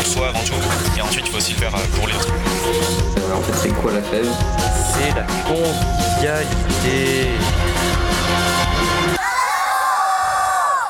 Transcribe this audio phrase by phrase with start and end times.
[0.00, 0.54] Pour soi avant tout.
[0.98, 2.32] Et ensuite, il faut aussi le faire pour les autres.
[3.18, 4.26] Euh, en fait, c'est quoi la fève?
[4.94, 7.28] C'est la convivialité.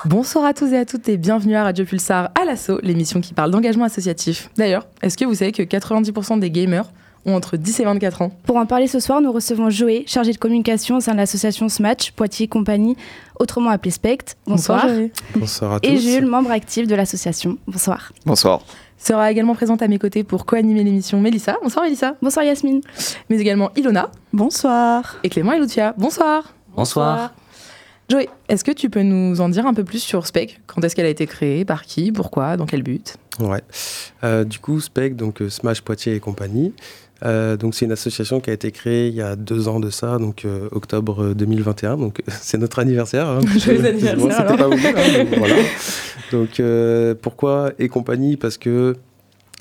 [0.04, 3.34] Bonsoir à tous et à toutes et bienvenue à Radio Pulsar à l'assaut, l'émission qui
[3.34, 4.48] parle d'engagement associatif.
[4.56, 6.90] D'ailleurs, est-ce que vous savez que 90% des gamers
[7.26, 8.32] ont entre 10 et 24 ans?
[8.44, 11.68] Pour en parler ce soir, nous recevons Joé, chargé de communication au sein de l'association
[11.68, 12.96] Smatch, Poitiers Compagnie,
[13.38, 14.36] autrement appelée SPECT.
[14.46, 14.88] Bonsoir.
[14.88, 15.12] Joé.
[15.34, 15.90] Bonsoir à tous.
[15.90, 17.58] Et Jules, membre actif de l'association.
[17.66, 18.12] Bonsoir.
[18.24, 18.62] Bonsoir.
[19.02, 21.56] Sera également présente à mes côtés pour co-animer l'émission Mélissa.
[21.62, 22.16] Bonsoir Mélissa.
[22.20, 22.82] Bonsoir Yasmine.
[23.30, 24.10] Mais également Ilona.
[24.34, 25.16] Bonsoir.
[25.24, 25.94] Et Clément et Lucia.
[25.96, 26.52] Bonsoir.
[26.76, 27.32] Bonsoir.
[28.10, 30.60] Joé, est-ce que tu peux nous en dire un peu plus sur Spec?
[30.66, 31.64] Quand est-ce qu'elle a été créée?
[31.64, 32.12] Par qui?
[32.12, 32.58] Pourquoi?
[32.58, 33.16] Dans quel but?
[33.38, 33.62] Ouais.
[34.22, 36.74] Euh, du coup, SPEC, donc euh, Smash Poitiers et compagnie.
[37.24, 39.90] Euh, donc c'est une association qui a été créée il y a deux ans de
[39.90, 41.96] ça, donc euh, octobre 2021.
[41.96, 43.26] Donc c'est notre anniversaire.
[43.28, 44.70] Hein, Joyeux anniversaire, alors.
[44.70, 45.54] pas hein, donc, voilà.
[46.30, 48.36] Donc euh, pourquoi et compagnie?
[48.36, 48.96] Parce que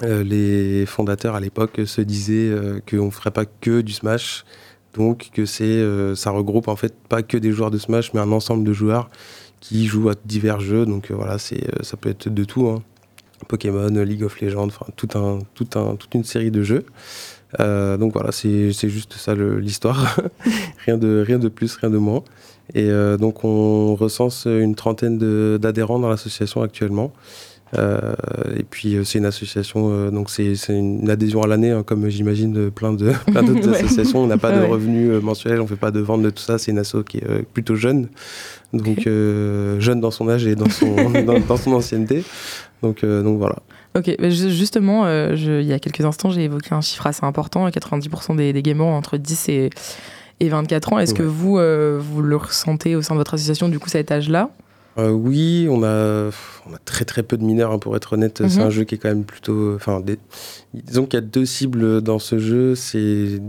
[0.03, 4.45] euh, les fondateurs à l'époque se disaient euh, qu'on ne ferait pas que du Smash.
[4.93, 8.31] Donc que c'est, ça regroupe en fait pas que des joueurs de Smash, mais un
[8.31, 9.09] ensemble de joueurs
[9.59, 10.85] qui jouent à divers jeux.
[10.87, 12.67] Donc voilà, ça peut être de tout.
[12.67, 12.81] hein.
[13.47, 16.85] Pokémon, League of Legends, enfin toute une série de jeux.
[17.59, 20.19] Donc voilà, c'est juste ça l'histoire.
[20.85, 22.23] rien, de, rien de plus, rien de moins.
[22.75, 25.17] Et euh, donc on recense une trentaine
[25.57, 27.11] d'adhérents dans l'association actuellement.
[27.77, 27.99] Euh,
[28.57, 32.09] et puis euh, c'est une association, euh, donc c'est une adhésion à l'année, hein, comme
[32.09, 33.75] j'imagine plein de plein d'autres Ouais.
[33.83, 34.23] associations.
[34.23, 36.57] On n'a pas Ouais, de revenus mensuels, on fait pas de vente de tout ça.
[36.57, 38.07] C'est une asso qui est plutôt jeune,
[38.73, 42.23] donc jeune dans son âge et dans son dans, dans son ancienneté.
[42.81, 43.57] Donc donc voilà.
[43.95, 47.23] Ok, bah, ju- justement, je- il y a quelques instants, j'ai évoqué un chiffre assez
[47.25, 49.69] important 90% des, des gamers ont entre 10 et,
[50.39, 50.99] et 24 ans.
[50.99, 54.11] Est-ce que vous, euh, vous le ressentez au sein de votre association, du coup, cet
[54.11, 54.49] âge-là?
[54.97, 56.29] Euh, oui, on a,
[56.69, 58.41] on a très très peu de mineurs, hein, pour être honnête.
[58.49, 58.65] C'est Mhm.
[58.65, 59.73] un jeu qui est quand même plutôt.
[59.75, 60.19] Enfin, des-
[60.73, 62.75] disons qu'il y a deux cibles dans ce jeu.
[62.75, 63.39] C'est,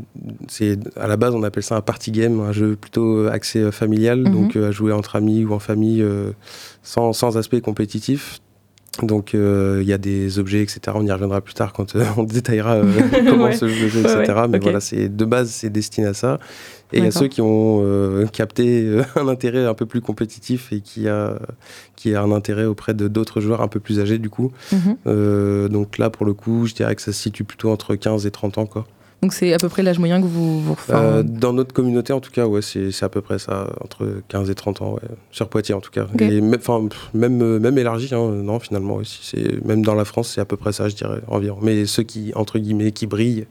[0.97, 4.21] à la base, on appelle ça un party game, un jeu plutôt axé euh, familial,
[4.21, 4.33] Mhm.
[4.33, 6.05] donc à jouer entre amis ou en famille,
[6.83, 8.39] sans, sans aspect compétitif.
[9.03, 10.81] Donc euh, il y a des objets, etc.
[10.95, 12.85] On y reviendra plus tard quand euh, on détaillera euh,
[13.29, 13.53] comment Ouais.
[13.55, 14.33] se joue le jeu, etc.
[14.37, 16.39] ouais, Mais voilà, c'est de base, c'est destiné à ça.
[16.93, 20.81] Et il y a ceux qui ont capté un intérêt un peu plus compétitif et
[20.81, 21.39] qui a,
[21.95, 24.51] qui a un intérêt auprès de d'autres joueurs un peu plus âgés du coup.
[24.73, 25.69] Mhm.
[25.69, 28.33] Donc là, pour le coup, je dirais que ça se situe plutôt entre 15 et
[28.33, 28.67] 30 ans.
[28.67, 28.87] Quoi.
[29.23, 30.61] Donc c'est à peu près l'âge moyen que vous...
[30.61, 34.23] vous Euh, dans notre communauté, en tout cas, ouais, c'est à peu près ça, entre
[34.29, 35.09] 15 et 30 ans, ouais.
[35.31, 36.07] sur Poitiers en tout cas.
[36.19, 36.61] Et même,
[37.13, 39.37] même, euh, même élargi, hein, non, finalement aussi.
[39.65, 41.59] Même dans la France, c'est à peu près ça, je dirais, environ.
[41.61, 43.47] Mais ceux qui, entre guillemets, qui brillent,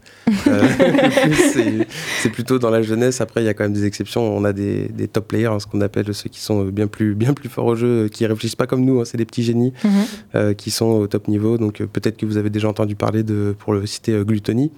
[0.48, 0.62] euh,
[2.22, 3.20] c'est- plutôt dans la jeunesse.
[3.20, 4.22] Après, il y a quand même des exceptions.
[4.22, 7.14] On a des, des top players, hein, ce qu'on appelle ceux qui sont bien plus,
[7.14, 9.72] bien plus forts au jeu, qui réfléchissent pas comme nous, hein, c'est des petits génies
[9.84, 9.90] mhm.
[10.34, 11.58] euh, qui sont au top niveau.
[11.58, 14.70] Donc euh, peut-être que vous avez déjà entendu parler de, pour le citer, euh, Gluttony.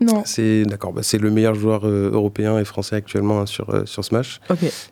[0.00, 3.68] Non, C'est d'accord, bah, c'est le meilleur joueur euh, européen et français actuellement hein, sur,
[3.70, 4.40] euh, sur Smash.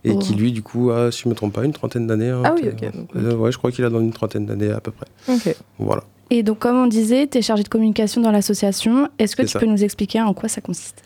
[0.05, 0.19] Et Oh.
[0.19, 2.31] qui lui, du coup, a, si je me trompe pas, une trentaine d'années.
[2.31, 4.81] hein, Ah oui, ok, Euh, ouais, je crois qu'il a dans une trentaine d'années à
[4.81, 5.07] peu près.
[5.29, 5.55] ok.
[5.79, 6.03] Voilà.
[6.31, 9.09] Et donc, comme on disait, tu es chargé de communication dans l'association.
[9.21, 9.61] Est-ce que tu ça.
[9.61, 11.03] peux nous expliquer en quoi ça consiste?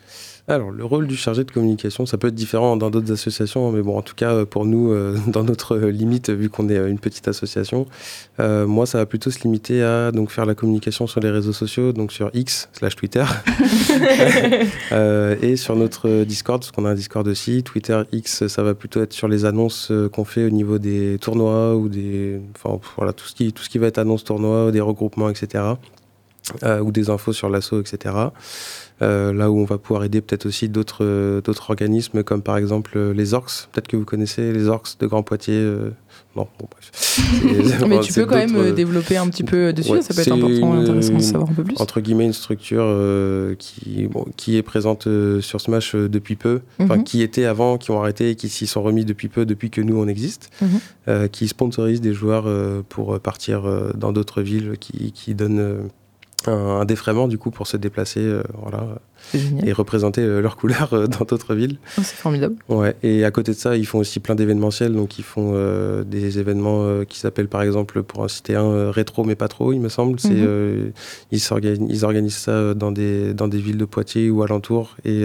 [0.48, 3.82] Alors, le rôle du chargé de communication, ça peut être différent dans d'autres associations, mais
[3.82, 6.98] bon, en tout cas, pour nous, euh, dans notre limite, vu qu'on est euh, une
[6.98, 7.86] petite association,
[8.40, 11.52] euh, moi, ça va plutôt se limiter à donc, faire la communication sur les réseaux
[11.52, 13.24] sociaux, donc sur X, slash Twitter,
[14.92, 17.62] euh, et sur notre Discord, parce qu'on a un Discord aussi.
[17.62, 21.76] Twitter, X, ça va plutôt être sur les annonces qu'on fait au niveau des tournois
[21.76, 22.40] ou des.
[22.56, 25.74] Enfin, voilà, tout ce, qui, tout ce qui va être annonce tournoi, des regroupements, etc.
[26.62, 28.14] euh, ou des infos sur l'assaut, etc.
[29.02, 32.58] Euh, là où on va pouvoir aider peut-être aussi d'autres euh, d'autres organismes comme par
[32.58, 33.68] exemple euh, les Orcs.
[33.72, 35.62] Peut-être que vous connaissez les Orcs de Grand Poitiers.
[36.36, 37.18] Non, bon bref.
[37.88, 40.76] Mais tu peux quand même développer un petit peu dessus, ouais, ça peut être important
[40.76, 41.80] et intéressant de savoir un peu plus.
[41.80, 42.86] entre guillemets une structure
[43.58, 45.08] qui, bon, qui est présente
[45.40, 47.04] sur Smash depuis peu, enfin Mhm.
[47.04, 49.80] qui était avant, qui ont arrêté et qui s'y sont remis depuis peu, depuis que
[49.80, 51.28] nous on existe, Mhm.
[51.30, 52.46] qui sponsorise des joueurs
[52.88, 53.62] pour partir
[53.96, 55.88] dans d'autres villes, qui, qui donne
[56.48, 58.98] un, un défraiement du coup pour se déplacer, euh, voilà.
[59.64, 61.78] Et représenter euh, leurs couleurs euh, dans d'autres villes.
[61.98, 62.56] Oh, c'est formidable.
[62.68, 64.92] Ouais, et à côté de ça, ils font aussi plein d'événementiels.
[64.92, 68.90] Donc, ils font euh, des événements euh, qui s'appellent, par exemple, pour en citer un,
[68.90, 70.18] rétro, mais pas trop, il me semble.
[70.18, 70.92] C'est, Mhm.
[71.30, 74.96] ils, organisent ça dans des, dans des villes de Poitiers ou alentours.
[75.04, 75.24] Et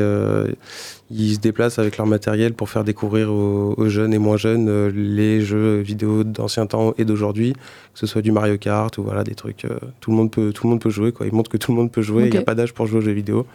[1.12, 4.88] ils se déplacent avec leur matériel pour faire découvrir aux, aux jeunes et moins jeunes
[4.88, 9.24] les jeux vidéo d'ancien temps et d'aujourd'hui, que ce soit du Mario Kart ou voilà,
[9.24, 9.66] des trucs.
[10.00, 11.12] tout, le monde peut, tout le monde peut jouer.
[11.12, 11.28] Quoi.
[11.28, 12.26] Ils montrent que tout le monde peut jouer.
[12.26, 13.46] Il n'y a pas d'âge pour jouer aux jeux vidéo.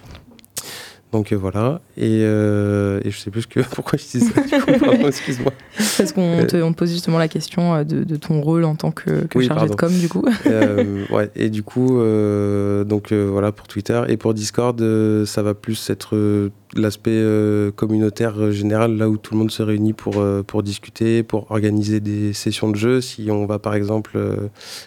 [1.13, 4.41] Donc euh, voilà, et, euh, et je sais plus que, pourquoi je dis ça,
[5.09, 5.53] excuse-moi.
[5.99, 8.77] Parce qu'on te, on te pose justement la question euh, de, de ton rôle en
[8.77, 10.25] tant que, que Oui, chargé de com, du coup.
[10.47, 14.01] Euh, ouais, et du coup, euh, donc euh, voilà pour Twitter.
[14.07, 19.09] Et pour Discord, euh, ça va plus être euh, l'aspect euh, communautaire euh, général, là
[19.09, 22.77] où tout le monde se réunit pour, euh, pour discuter, pour organiser des sessions de
[22.77, 23.01] jeu.
[23.01, 24.37] Si on va par exemple euh,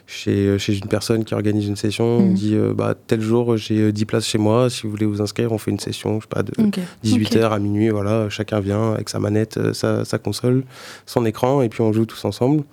[0.07, 2.33] chez, chez une personne qui organise une session, on Mhm.
[2.33, 5.51] dit bah, tel jour j'ai euh, 10 places chez moi, si vous voulez vous inscrire,
[5.51, 6.80] on fait une session, je sais pas, de Ok.
[7.03, 10.63] 18h à minuit, voilà, chacun vient avec sa manette, sa, sa console,
[11.06, 12.63] son écran, et puis on joue tous ensemble.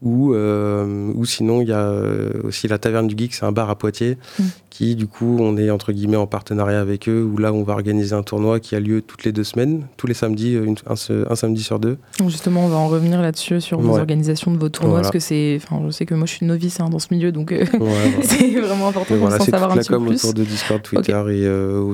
[0.00, 3.50] Ou, euh, ou sinon, il y a euh, aussi la Taverne du Geek, c'est un
[3.50, 4.42] bar à Poitiers, Mm.
[4.70, 7.72] qui du coup, on est entre guillemets en partenariat avec eux, où là, on va
[7.72, 10.76] organiser un tournoi qui a lieu toutes les deux semaines, tous les samedis, euh, une-
[10.86, 11.96] un, samedi sur deux.
[12.20, 13.98] Donc justement, on va en revenir là-dessus, sur vos Ouais.
[13.98, 15.02] organisations de vos tournois, Voilà.
[15.02, 15.58] parce que c'est.
[15.60, 17.66] Enfin, je sais que moi, je suis novice hein, dans ce milieu, donc euh, Ouais,
[17.80, 17.98] voilà.
[18.22, 20.14] c'est vraiment important pour voilà, savoir un petit peu plus.
[20.24, 21.92] autour de Discord, Twitter et, euh,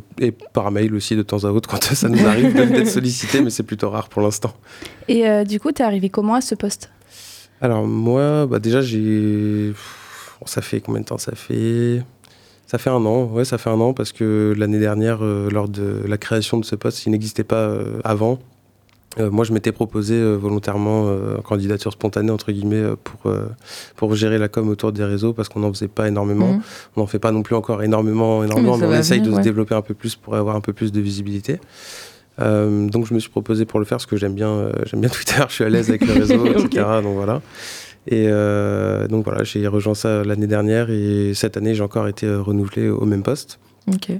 [0.53, 3.63] par mail aussi de temps à autre quand ça nous arrive d'être sollicité, mais c'est
[3.63, 4.53] plutôt rare pour l'instant.
[5.09, 6.91] Et euh, du coup, t'es arrivé comment à ce poste?
[7.65, 9.73] Alors moi, bah déjà j'ai,
[10.45, 11.17] ça fait combien de temps?
[11.17, 12.03] Ça fait,
[12.67, 13.25] ça fait un an.
[13.25, 16.65] Ouais, ça fait un an parce que l'année dernière, euh, lors de la création de
[16.67, 18.39] ce poste, il n'existait pas euh, avant.
[19.19, 21.07] Euh, moi, je m'étais proposé volontairement
[21.39, 23.33] en candidature spontanée entre guillemets pour
[23.97, 26.53] pour gérer la com autour des réseaux parce qu'on n'en faisait pas énormément.
[26.53, 26.63] Mhm.
[26.97, 29.43] On n'en fait pas non plus encore énormément, énormément, Mais on essaye venir, de ouais.
[29.43, 31.61] se développer un peu plus pour avoir un peu plus de visibilité.
[32.41, 35.01] Euh, donc je me suis proposé pour le faire parce que j'aime bien, euh, j'aime
[35.01, 36.87] bien Twitter, je suis à l'aise avec le réseau, etc.
[37.03, 37.41] Donc voilà.
[38.07, 42.33] Et euh, donc voilà, j'ai rejoint ça l'année dernière et cette année j'ai encore été
[42.33, 43.59] renouvelé au même poste.
[43.93, 44.11] Ok.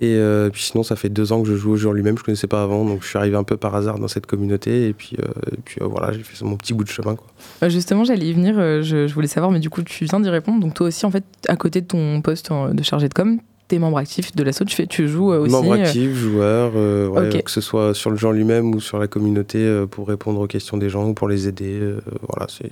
[0.00, 0.16] Et
[0.52, 2.46] puis sinon ça fait deux ans que je joue au jeu en lui-même, je connaissais
[2.46, 5.16] pas avant, donc je suis arrivé un peu par hasard dans cette communauté et puis,
[5.16, 7.16] et puis voilà, j'ai fait mon petit bout de chemin.
[7.16, 7.68] Quoi.
[7.68, 10.60] Justement, j'allais y venir, je, je voulais savoir, mais du coup, tu viens d'y répondre.
[10.60, 13.78] Donc, toi aussi, en fait, à côté de ton poste de chargé de com, t'es
[13.78, 15.52] membre actif de l'assaut, tu, fais, tu joues euh, aussi.
[15.52, 18.98] Membre euh, actif, joueur, euh, ouais, que ce soit sur le en lui-même ou sur
[18.98, 21.78] la communauté euh, pour répondre aux questions des gens ou pour les aider.
[21.80, 22.70] euh, voilà, c'est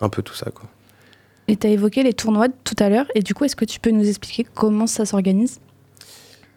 [0.00, 0.50] un peu tout ça.
[0.50, 0.64] Quoi.
[1.48, 3.06] Et t'as évoqué les tournois tout à l'heure.
[3.14, 5.60] Et du coup, est-ce que tu peux nous expliquer comment ça s'organise?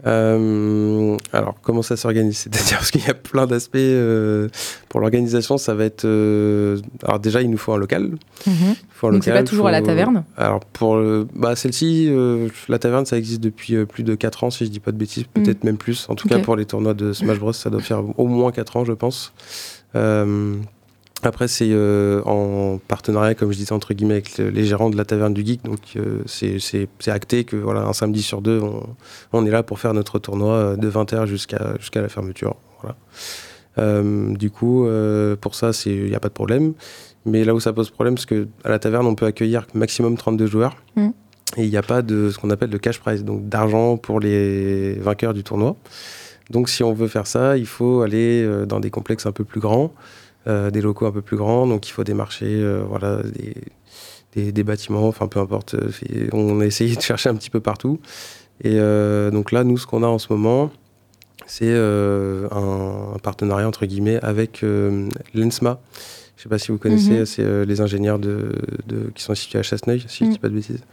[0.06, 2.38] Euh, alors, comment ça s'organise?
[2.52, 3.76] C'est-à-dire parce qu'il y a plein d'aspects.
[3.76, 4.48] euh,
[4.90, 6.06] pour l'organisation, ça va être.
[6.06, 8.04] euh, alors, déjà, il nous faut un local.
[8.04, 8.16] Mhm.
[8.48, 10.24] Il faut un Donc, c'est local, pas toujours à la taverne?
[10.38, 11.02] Alors, pour
[11.36, 12.12] bah, celle-ci,
[12.68, 15.26] la taverne, ça existe depuis plus de 4 ans, si je dis pas de bêtises,
[15.34, 16.08] peut-être même plus.
[16.10, 18.78] En tout cas, pour les tournois de Smash Bros, ça doit faire au moins 4
[18.78, 19.34] ans, je pense.
[21.24, 24.98] Après, c'est euh, en partenariat, comme je disais, entre guillemets, avec le- les gérants de
[24.98, 25.64] la taverne du Geek.
[25.64, 26.58] Donc, euh, c'est-
[27.10, 28.84] acté que voilà, un samedi sur deux, on,
[29.34, 32.56] on est là pour faire notre tournoi euh, de 20h jusqu'à jusqu'à la fermeture.
[32.82, 32.96] Voilà.
[33.78, 34.86] Euh, du coup,
[35.42, 36.74] pour ça, il n'y a pas de problème.
[37.26, 40.18] Mais là où ça pose problème, c'est que à la taverne, on peut accueillir maximum
[40.18, 40.76] 32 joueurs.
[40.96, 41.10] Mm.
[41.58, 44.20] Et il n'y a pas de ce qu'on appelle le cash prize, donc d'argent pour
[44.20, 45.76] les vainqueurs du tournoi.
[46.50, 49.60] Donc si on veut faire ça, il faut aller dans des complexes un peu plus
[49.60, 49.94] grands,
[50.46, 51.68] des locaux un peu plus grands.
[51.68, 53.56] Donc il faut démarcher euh, voilà, des,
[54.34, 55.76] des, des bâtiments, enfin peu importe.
[55.76, 55.90] euh,
[56.34, 58.00] On a essayé de chercher un petit peu partout.
[58.64, 60.72] Et euh, donc là, nous, ce qu'on a en ce moment,
[61.48, 65.80] c'est euh, un, un partenariat entre guillemets avec euh, l'ENSMA.
[66.38, 67.26] Je sais pas si vous connaissez, Mhm.
[67.26, 68.52] c'est euh, les ingénieurs de,
[68.88, 70.32] de- qui sont situés à Chasseneuil, si je Mhm.
[70.32, 70.84] dis pas de bêtises.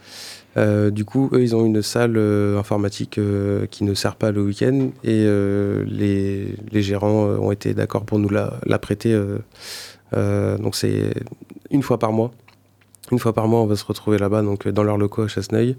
[0.59, 4.33] Euh, du coup, eux, ils ont une salle euh, informatique euh, qui ne sert pas
[4.33, 5.25] le week-end et
[5.87, 9.19] les, gérants ont été d'accord pour nous la, prêter.
[10.13, 11.13] donc c'est
[11.71, 12.31] une fois par mois.
[13.11, 15.29] Une fois par mois, on va se retrouver là-bas, donc euh, dans leurs locaux à
[15.29, 15.77] Chasseneuil,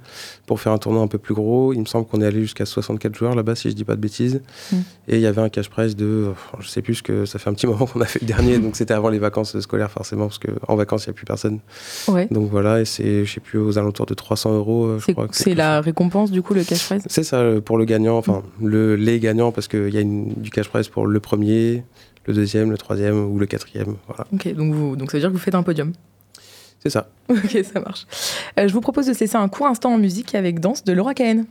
[0.47, 1.73] pour faire un tournoi un peu plus gros.
[1.73, 4.01] Il me semble qu'on est allé jusqu'à 64 joueurs là-bas, si je dis pas de
[4.01, 4.41] bêtises.
[4.71, 4.75] Mm.
[5.09, 7.53] Et il y avait un cash prize de, je sais plus que ça fait un
[7.53, 10.39] petit moment qu'on a fait le dernier, donc c'était avant les vacances scolaires forcément, parce
[10.39, 11.59] qu'en vacances il n'y a plus personne.
[12.07, 12.27] Ouais.
[12.31, 15.13] Donc voilà, et c'est, je sais plus, aux alentours de 300 euros, euh, je C'est
[15.13, 15.27] crois.
[15.55, 17.03] la récompense, du coup, le cash prize?
[17.07, 20.33] C'est ça euh, pour le gagnant, enfin le, les gagnants, parce qu'il y a une-
[20.33, 21.83] du cash prize pour le premier,
[22.25, 23.95] le deuxième, le troisième ou le quatrième.
[24.07, 25.93] Voilà, Ok, donc, vous, donc ça veut dire que vous faites un podium.
[26.79, 27.09] C'est ça.
[27.29, 28.07] Ok, ça marche.
[28.59, 31.13] Euh, je vous propose de cesser un court instant en musique avec Danse de Laura
[31.13, 31.45] Cahen.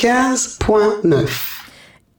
[0.00, 1.28] 95.9.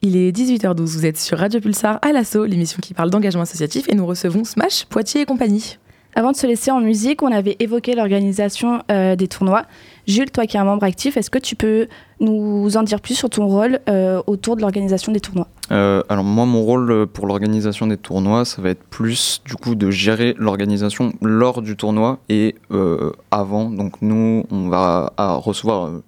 [0.04, 3.90] Il est 18h12, vous êtes sur Radio Pulsar à l'assaut, l'émission qui parle d'engagement associatif,
[3.90, 5.80] et nous recevons Smash, Poitiers et compagnie.
[6.14, 9.64] Avant de se laisser en musique, on avait évoqué l'organisation euh, des tournois.
[10.06, 11.88] Jules, toi qui es un membre actif, est-ce que tu peux
[12.20, 15.48] nous en dire plus sur ton rôle euh, autour de l'organisation des tournois?
[15.72, 19.74] Euh, alors moi, mon rôle pour l'organisation des tournois, ça va être plus du coup
[19.74, 23.72] de gérer l'organisation lors du tournoi et euh, avant.
[23.72, 26.04] Donc nous, on va à recevoir euh,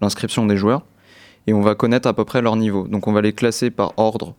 [0.00, 0.82] l'inscription des joueurs
[1.46, 2.88] et on va connaître à peu près leur niveau.
[2.88, 4.34] Donc on va les classer par ordre.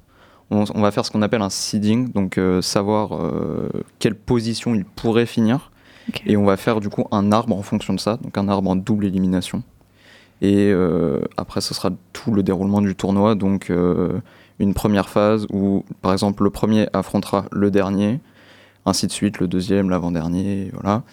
[0.50, 4.76] On, on va faire ce qu'on appelle un seeding, donc euh, savoir euh, quelle position
[4.76, 5.72] ils pourraient finir.
[6.26, 8.70] Et on va faire du coup un arbre en fonction de ça, donc un arbre
[8.70, 9.62] en double élimination.
[10.42, 13.36] Et euh, après, ce sera tout le déroulement du tournoi.
[13.36, 13.70] Donc,
[14.60, 18.22] une première phase où, par exemple, le premier affrontera le dernier,
[18.86, 21.04] ainsi de suite, le deuxième, l'avant-dernier, voilà.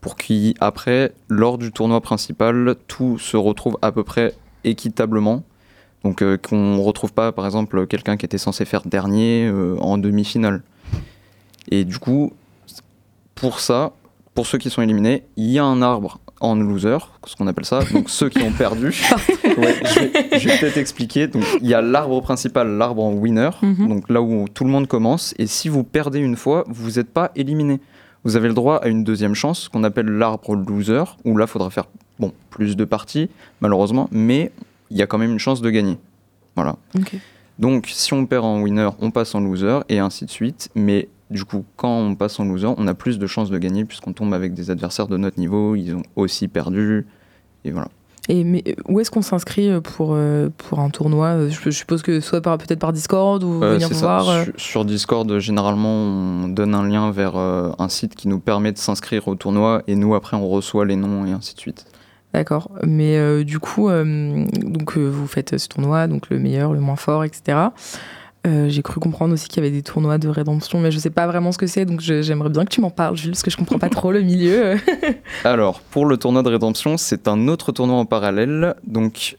[0.00, 5.42] Pour qu'après, lors du tournoi principal, tout se retrouve à peu près équitablement.
[6.04, 9.76] Donc, euh, qu'on ne retrouve pas, par exemple, quelqu'un qui était censé faire dernier euh,
[9.80, 10.62] en demi-finale.
[11.70, 12.32] Et du coup,
[13.34, 13.92] pour ça,
[14.34, 17.66] pour ceux qui sont éliminés, il y a un arbre en loser, ce qu'on appelle
[17.66, 18.94] ça, donc ceux qui ont perdu.
[19.58, 21.26] Ouais, je vais, vais peut-être expliquer.
[21.26, 23.88] Donc, il y a l'arbre principal, l'arbre en winner, Mhm.
[23.88, 25.34] donc là où tout le monde commence.
[25.38, 27.78] Et si vous perdez une fois, vous n'êtes pas éliminé.
[28.24, 31.50] Vous avez le droit à une deuxième chance, qu'on appelle l'arbre loser, où là, il
[31.50, 31.84] faudra faire
[32.20, 33.28] bon, plus de parties,
[33.60, 34.52] malheureusement, mais
[34.90, 35.98] il y a quand même une chance de gagner.
[36.54, 36.76] Voilà.
[37.58, 40.70] Donc, si on perd en winner, on passe en loser, et ainsi de suite.
[40.74, 43.84] Mais du coup, quand on passe en loser, on a plus de chances de gagner,
[43.84, 47.06] puisqu'on tombe avec des adversaires de notre niveau, ils ont aussi perdu,
[47.64, 47.88] et voilà.
[48.28, 52.02] Et mais euh, où est-ce qu'on s'inscrit euh, pour, euh, pour un tournoi je, suppose
[52.02, 54.20] que soit par, peut-être par Discord ou Euh, venir ça.
[54.20, 54.44] voir.
[54.44, 58.78] Sur, sur Discord, généralement, on donne un lien vers un site qui nous permet de
[58.78, 61.86] s'inscrire au tournoi et nous, après, on reçoit les noms et ainsi de suite.
[62.32, 62.70] D'accord.
[62.86, 66.80] Mais euh, du coup, euh, donc euh, vous faites ce tournoi, donc le meilleur, le
[66.80, 67.58] moins fort, etc.
[68.44, 71.26] J'ai cru comprendre aussi qu'il y avait des tournois de rédemption, mais je sais pas
[71.26, 73.56] vraiment ce que c'est, donc j'aimerais bien que tu m'en parles, Jules, parce que je
[73.58, 74.76] comprends pas trop le milieu.
[75.44, 78.74] Alors, pour le tournoi de rédemption, c'est un autre tournoi en parallèle.
[78.86, 79.36] Donc,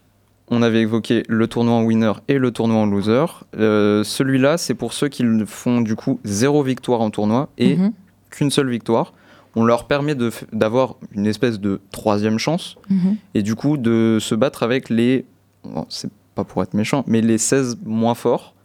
[0.50, 3.26] on avait évoqué le tournoi en winner et le tournoi en loser.
[3.54, 7.94] Celui-là, c'est pour ceux qui font du coup zéro victoire en tournoi et Mhm.
[8.30, 9.14] qu'une seule victoire.
[9.56, 10.16] On leur permet
[10.54, 13.18] d'avoir une espèce de troisième chance Mhm.
[13.34, 15.26] et du coup de se battre avec les.
[15.64, 18.56] bon, c'est pas pour être méchant, mais les 16 moins forts.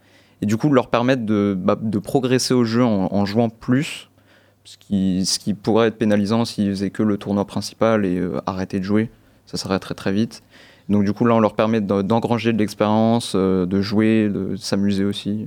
[0.43, 4.11] Et du coup, leur permettre de, bah, de progresser au jeu en, en jouant plus.
[4.64, 8.40] Ce qui, ce qui pourrait être pénalisant s'ils faisaient que le tournoi principal et euh,
[8.47, 9.11] arrêter de jouer.
[9.47, 10.43] Ça s'arrêterait très vite.
[10.88, 14.57] Donc, du coup, là, on leur permet d'en- d'engranger de l'expérience, euh, de jouer, de
[14.57, 15.47] s'amuser aussi.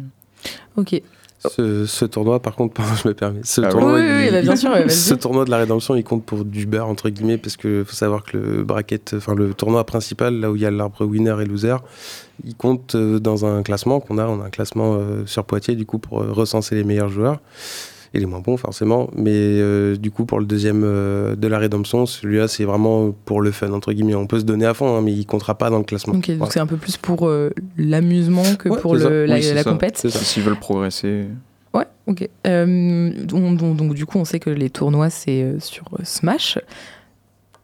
[0.77, 1.01] Ok.
[1.39, 3.39] Ce, ce tournoi, par contre, pardon, je me permets.
[3.43, 3.71] Ce Ah oui.
[3.71, 6.25] tournoi, Oui, oui, oui, bah, bien sûr, ouais, ce tournoi de la rédemption, il compte
[6.25, 9.85] pour du beurre entre guillemets parce que faut savoir que le bracket, enfin le tournoi
[9.85, 11.77] principal, là où il y a l'arbre winner et loser,
[12.43, 14.27] il compte euh, dans un classement qu'on a.
[14.27, 17.39] On a un classement euh, sur Poitiers du coup pour euh, recenser les meilleurs joueurs
[18.13, 19.09] et les moins bons forcément.
[19.15, 23.41] Mais euh, du coup pour le deuxième euh, de la rédemption, celui-là c'est vraiment pour
[23.41, 24.15] le fun entre guillemets.
[24.15, 26.13] On peut se donner à fond, hein, mais il comptera pas dans le classement.
[26.15, 29.43] Ok, donc c'est un peu plus pour euh, l'amusement que Ouais, pour le, la, Oui,
[29.43, 30.07] c'est la compète.
[30.09, 31.25] S'ils veulent progresser.
[31.73, 32.27] Ouais, ok.
[32.47, 36.03] Euh, donc, donc- donc, du coup, on sait que les tournois, c'est euh, sur euh,
[36.03, 36.57] Smash.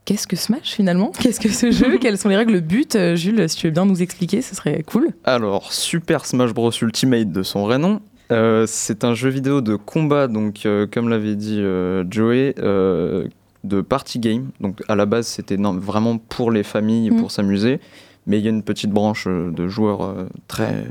[0.05, 1.11] Qu'est-ce que Smash finalement?
[1.19, 1.97] Qu'est-ce que ce jeu?
[2.01, 4.83] Quelles sont les règles, le but Jules, si tu veux bien nous expliquer, ce serait
[4.83, 5.07] cool.
[5.23, 7.99] Alors, Super Smash Bros Ultimate de son vrai nom,
[8.31, 13.81] euh, c'est un jeu vidéo de combat, donc euh, comme l'avait dit euh, Joey, de
[13.81, 14.49] party game.
[14.59, 17.79] Donc à la base, c'était vraiment pour les familles, pour s'amuser,
[18.27, 20.15] mais il y a une petite branche de joueurs
[20.47, 20.85] très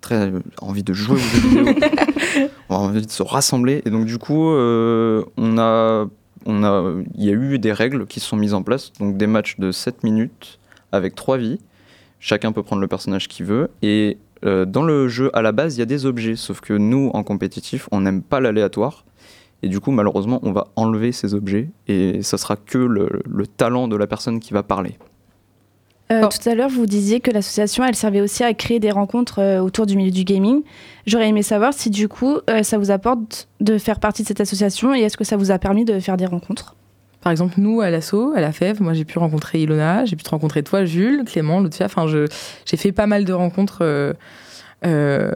[0.00, 1.66] très envie de jouer aux jeux vidéo,
[2.70, 6.06] on a envie de se rassembler, et donc du coup, on a
[6.46, 9.26] on a il y a eu des règles qui sont mises en place, donc des
[9.26, 10.58] matchs de 7 minutes
[10.92, 11.58] avec 3 vies.
[12.18, 13.70] Chacun peut prendre le personnage qu'il veut.
[13.80, 16.36] Et euh, dans le jeu, à la base, il y a des objets.
[16.36, 19.04] Sauf que nous, en compétitif, on n'aime pas l'aléatoire.
[19.62, 21.68] Et du coup, malheureusement, on va enlever ces objets.
[21.86, 24.96] Et ça sera que le, le talent de la personne qui va parler.
[26.10, 26.28] Euh, Oh.
[26.28, 29.60] Tout à l'heure, vous disiez que l'association, elle servait aussi à créer des rencontres euh,
[29.60, 30.62] autour du milieu du gaming.
[31.06, 34.40] J'aurais aimé savoir si du coup, euh, ça vous apporte de faire partie de cette
[34.40, 36.74] association et est-ce que ça vous a permis de faire des rencontres?
[37.22, 40.22] Par exemple, nous, à l'assaut, à la FEV, moi j'ai pu rencontrer Ilona, j'ai pu
[40.24, 41.86] te rencontrer toi, Jules, Clément, Lucia.
[41.86, 44.12] Enfin, j'ai fait pas mal de rencontres euh,
[44.86, 45.30] euh,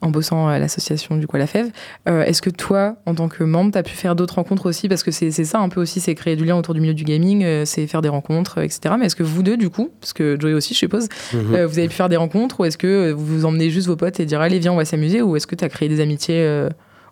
[0.00, 1.70] en bossant à l'association du coup à la FEV.
[2.08, 4.88] Euh, Est-ce que toi, en tant que membre, tu as pu faire d'autres rencontres aussi?
[4.88, 7.04] Parce que c'est ça un peu aussi, c'est créer du lien autour du milieu du
[7.04, 8.94] gaming, euh, c'est faire des rencontres, euh, etc.
[8.98, 11.64] Mais est-ce que vous deux, du coup, parce que Joey aussi, je suppose, Mhm.
[11.64, 14.20] vous avez pu faire des rencontres ou est-ce que vous vous emmenez juste vos potes
[14.20, 16.68] et dire allez, viens, on va s'amuser Ou est-ce que tu as créé des amitiés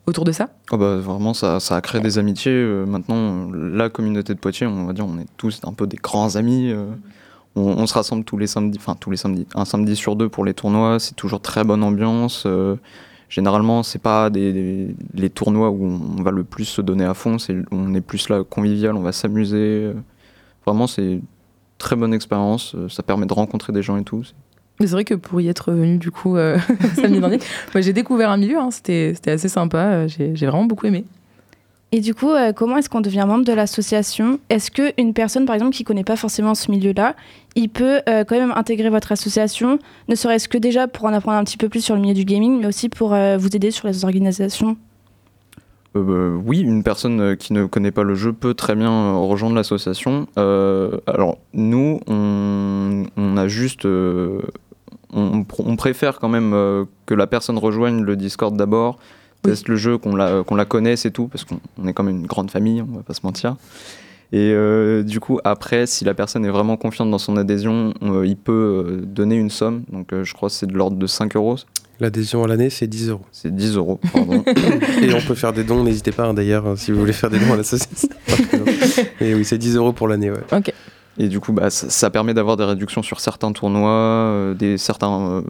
[0.07, 0.49] autour de ça?
[0.73, 2.53] Oh bah, vraiment, ça, a créé des amitiés.
[2.53, 5.97] Euh, maintenant, la communauté de Poitiers, on va dire, on est tous un peu des
[5.97, 6.71] grands amis.
[6.71, 6.87] euh.
[7.57, 10.45] on, se rassemble tous les samedis, enfin tous les samedis, un samedi sur deux pour
[10.45, 10.99] les tournois.
[11.01, 12.45] C'est toujours très bonne ambiance.
[12.47, 12.77] euh.
[13.29, 17.14] généralement, c'est pas des, des- les tournois où on va le plus se donner à
[17.14, 17.38] fond.
[17.38, 19.92] C'est, on est plus là convivial, on va s'amuser.
[20.66, 21.21] Vraiment, c'est
[21.79, 22.75] très bonne expérience.
[22.75, 24.23] euh, Ça permet de rencontrer des gens et tout.
[24.81, 26.59] C'est vrai que pour y être venu du coup euh,
[26.97, 27.39] samedi dernier,
[27.75, 31.05] moi j'ai découvert un milieu, hein, c'était assez sympa, euh, j'ai vraiment beaucoup aimé.
[31.93, 34.41] Et du coup, euh, comment est-ce qu'on devient membre de l'association?
[34.51, 37.15] Est-ce qu'une personne, par exemple, qui connaît pas forcément ce milieu-là,
[37.55, 41.39] il peut euh, quand même intégrer votre association, ne serait-ce que déjà pour en apprendre
[41.39, 43.71] un petit peu plus sur le milieu du gaming, mais aussi pour euh, vous aider
[43.71, 44.77] sur les organisations?
[45.97, 49.55] Euh, bah, oui, une personne qui ne connaît pas le jeu peut très bien rejoindre
[49.55, 50.27] l'association.
[50.39, 53.87] Euh, alors, nous, on, on a juste.
[53.87, 54.43] euh,
[55.12, 58.99] on, pr- on préfère quand même euh, que la personne rejoigne le Discord d'abord,
[59.45, 59.51] Oui.
[59.53, 62.03] teste le jeu, qu'on la, qu'on la connaisse et tout, parce qu'on on est quand
[62.05, 63.57] même une grande famille, on va pas se mentir.
[64.33, 68.27] Et euh, du coup, après, si la personne est vraiment confiante dans son adhésion, euh,
[68.27, 68.53] il peut
[68.88, 69.85] euh, donner une somme.
[69.92, 71.57] Donc, euh, je crois que c'est de l'ordre de 5 euros.
[72.01, 73.25] L'adhésion à l'année, c'est 10 euros.
[73.31, 74.42] C'est 10 euros, pardon.
[75.01, 77.31] Et on peut faire des dons, n'hésitez pas hein, d'ailleurs, hein, si vous voulez faire
[77.31, 78.09] des dons à l'association.
[79.21, 80.42] Et oui, c'est 10 euros pour l'année, ouais.
[80.53, 80.73] Ok.
[81.19, 84.77] Et du coup, bah, ça, ça permet d'avoir des réductions sur certains tournois, euh, des,
[84.79, 85.43] certains euh,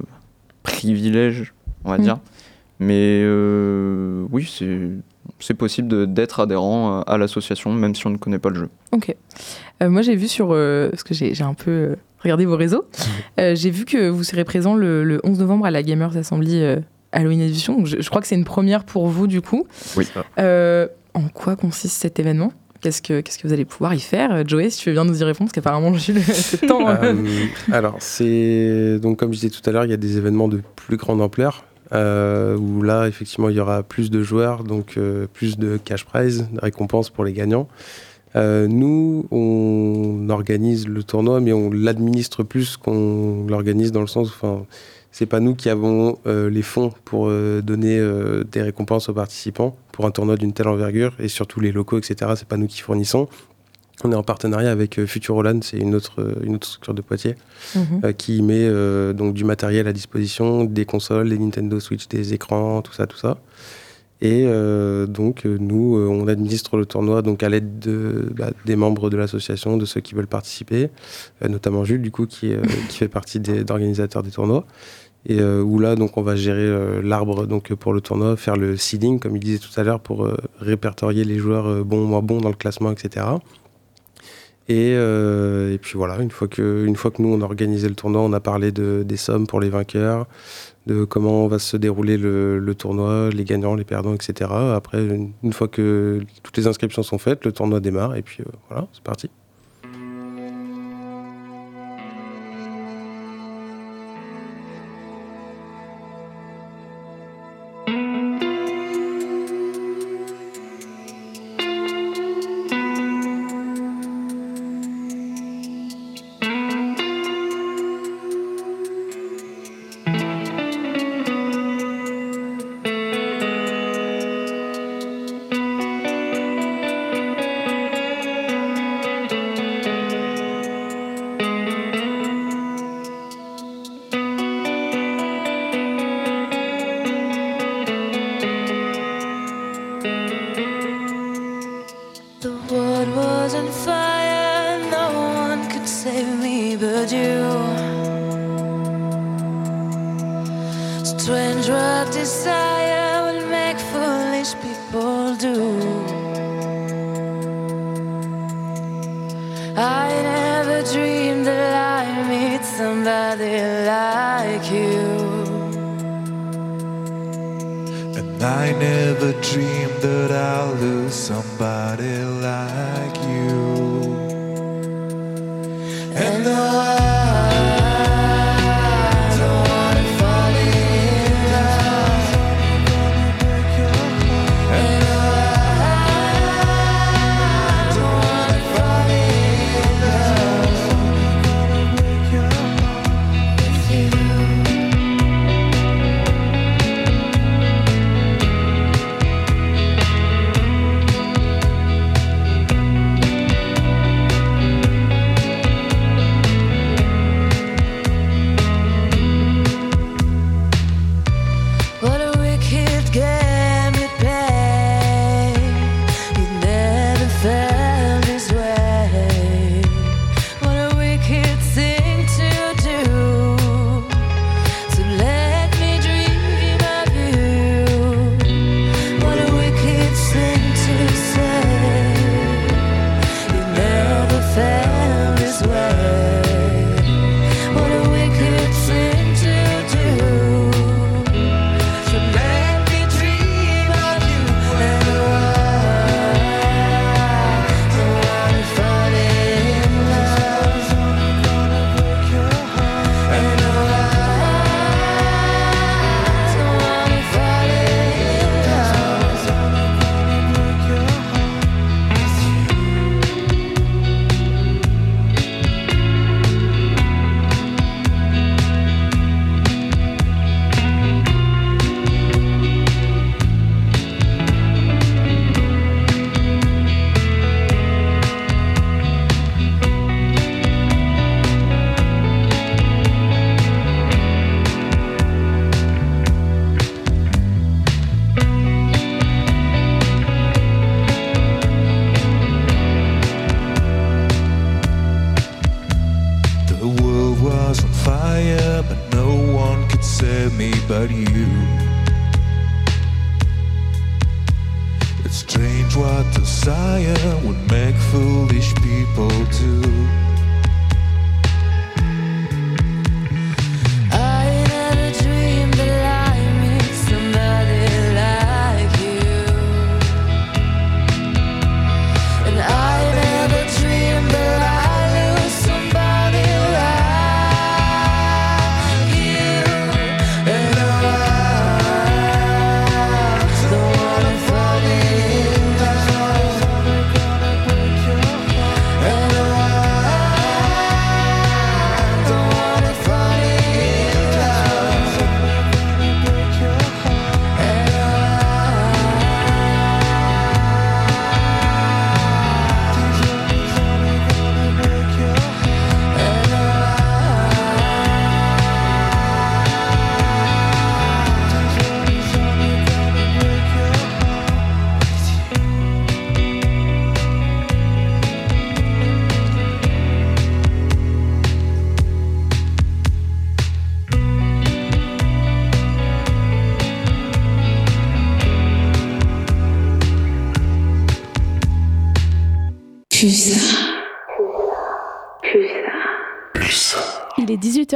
[0.63, 2.03] privilèges, on va Mm.
[2.03, 2.19] dire.
[2.79, 4.91] Mais euh, oui, c'est,
[5.41, 8.69] c'est possible de- d'être adhérent à, l'association, même si on ne connaît pas le jeu.
[8.93, 9.15] Ok.
[9.83, 12.57] Euh, moi j'ai vu sur, euh, parce que j'ai j'ai un peu euh, regardé vos
[12.57, 12.85] réseaux,
[13.41, 16.63] euh, j'ai vu que vous serez présent le, le 11 novembre à la Gamers Assembly
[16.63, 16.77] euh,
[17.13, 17.85] Halloween Edition.
[17.87, 19.67] Je, je crois que c'est une première pour vous du coup.
[19.97, 20.07] Oui.
[20.39, 22.53] Euh, en quoi consiste cet événement?
[22.87, 25.25] Qu'est-ce que, vous allez pouvoir y faire Euh, Joey, si tu veux bien nous y
[25.25, 26.89] répondre, parce qu'apparemment, Jules, c'est le temps.
[26.89, 27.15] Euh,
[27.73, 30.63] alors, c'est donc comme je disais tout à l'heure, il y a des événements de
[30.77, 35.27] plus grande ampleur euh, où là, effectivement, il y aura plus de joueurs, donc euh,
[35.33, 37.69] plus de cash prize, de récompenses pour les gagnants.
[38.35, 44.67] Nous, on organise le tournoi, mais on l'administre plus qu'on l'organise dans le sens, enfin,
[45.17, 49.15] c'est pas nous qui avons euh, les fonds pour euh, donner euh, des récompenses aux
[49.15, 52.33] participants pour un tournoi d'une telle envergure et surtout les locaux, etc.
[52.37, 53.27] C'est pas nous qui fournissons.
[54.05, 57.35] On est en partenariat avec Futuroland, c'est une autre, une autre structure de Poitiers
[57.75, 58.13] Mhm.
[58.13, 58.69] qui met
[59.15, 63.17] donc du matériel à disposition, des consoles, des Nintendo Switch, des écrans, tout ça, tout
[63.17, 63.39] ça.
[64.23, 68.75] Et euh, donc nous, euh, on administre le tournoi donc à l'aide de, bah, des
[68.75, 70.89] membres de l'association, de ceux qui veulent participer,
[71.45, 72.53] euh, notamment Jules du coup qui,
[72.89, 74.65] qui fait partie des organisateurs des tournois.
[75.29, 78.57] Et euh, où là donc on va gérer euh, l'arbre donc pour le tournoi, faire
[78.57, 82.23] le seeding comme il disait tout à l'heure pour euh, répertorier les joueurs bons moins
[82.23, 83.27] bons dans le classement, etc.
[84.69, 87.95] Et, et puis voilà, une fois, que, une fois que nous on a organisé le
[87.95, 90.27] tournoi, on a parlé de, des sommes pour les vainqueurs,
[90.87, 94.51] de comment va se dérouler le, tournoi, les gagnants, les perdants, etc.
[94.75, 98.89] Après, une, fois que toutes les inscriptions sont faites, le tournoi démarre et puis voilà,
[98.93, 99.31] c'est parti.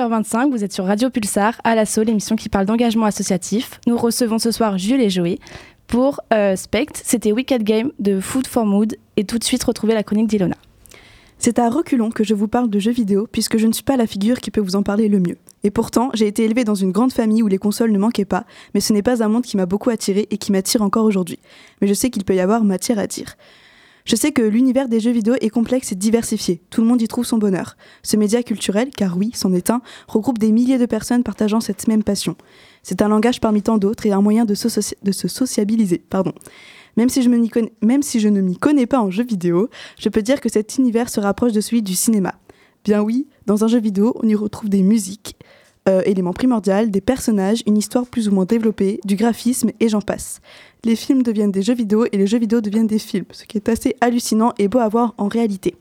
[0.01, 3.81] 18h25, vous êtes sur Radio Pulsar, à l'assaut, l'émission qui parle d'engagement associatif.
[3.87, 5.39] Nous recevons ce soir Jules et Joey
[5.89, 6.99] pour euh, Spect.
[7.05, 10.57] C'était Wicked Game de Food for Mood et tout de suite retrouver la chronique d'Ilona.
[11.39, 13.99] C'est à reculons que je vous parle de jeux vidéo puisque je ne suis pas
[13.99, 15.37] la figure qui peut vous en parler le mieux.
[15.65, 18.45] Et pourtant, j'ai été élevée dans une grande famille où les consoles ne manquaient pas,
[18.73, 21.39] mais ce n'est pas un monde qui m'a beaucoup attiré et qui m'attire encore aujourd'hui.
[21.83, 23.37] Mais je sais qu'il peut y avoir matière à dire.
[24.05, 26.63] Je sais que l'univers des jeux vidéo est complexe et diversifié.
[26.71, 27.77] Tout le monde y trouve son bonheur.
[28.03, 31.89] Ce média culturel, car oui, c'en est un, regroupe des milliers de personnes partageant cette
[31.89, 32.37] même passion.
[32.83, 34.69] C'est un langage parmi tant d'autres et un moyen de, se,
[35.29, 35.99] sociabiliser.
[35.99, 36.33] Pardon.
[36.97, 37.31] Même si, je
[37.83, 40.77] même si je ne m'y connais pas en jeux vidéo, je peux dire que cet
[40.79, 42.35] univers se rapproche de celui du cinéma.
[42.85, 45.37] Bien oui, dans un jeu vidéo, on y retrouve des musiques,
[45.89, 50.01] euh, élément primordial, des personnages, une histoire plus ou moins développée, du graphisme et j'en
[50.01, 50.41] passe.
[50.85, 53.57] Les films deviennent des jeux vidéo et les jeux vidéo deviennent des films, ce qui
[53.57, 55.75] est assez hallucinant et beau à voir en réalité.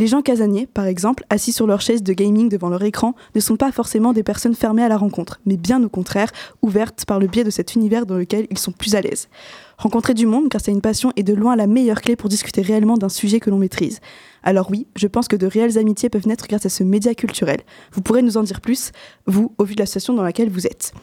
[0.00, 3.40] Les gens casaniers, par exemple, assis sur leur chaise de gaming devant leur écran, ne
[3.40, 6.32] sont pas forcément des personnes fermées à la rencontre, mais bien au contraire,
[6.62, 9.28] ouvertes par le biais de cet univers dans lequel ils sont plus à l'aise.
[9.76, 12.62] Rencontrer du monde, car c'est une passion, est de loin la meilleure clé pour discuter
[12.62, 14.00] réellement d'un sujet que l'on maîtrise.
[14.42, 17.60] Alors oui, je pense que de réelles amitiés peuvent naître grâce à ce média culturel.
[17.92, 18.92] Vous pourrez nous en dire plus,
[19.26, 20.94] vous, au vu de la situation dans laquelle vous êtes.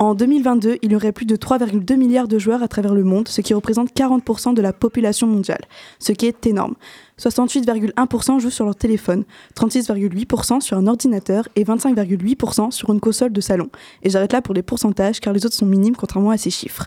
[0.00, 3.28] En 2022, il y aurait plus de 3,2 milliards de joueurs à travers le monde,
[3.28, 5.62] ce qui représente 40% de la population mondiale,
[6.00, 6.74] ce qui est énorme.
[7.20, 9.22] 68,1% jouent sur leur téléphone,
[9.54, 13.70] 36,8% sur un ordinateur et 25,8% sur une console de salon.
[14.02, 16.86] Et j'arrête là pour les pourcentages car les autres sont minimes contrairement à ces chiffres.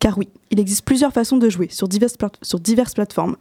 [0.00, 3.36] Car oui, il existe plusieurs façons de jouer sur diverses, plateformes.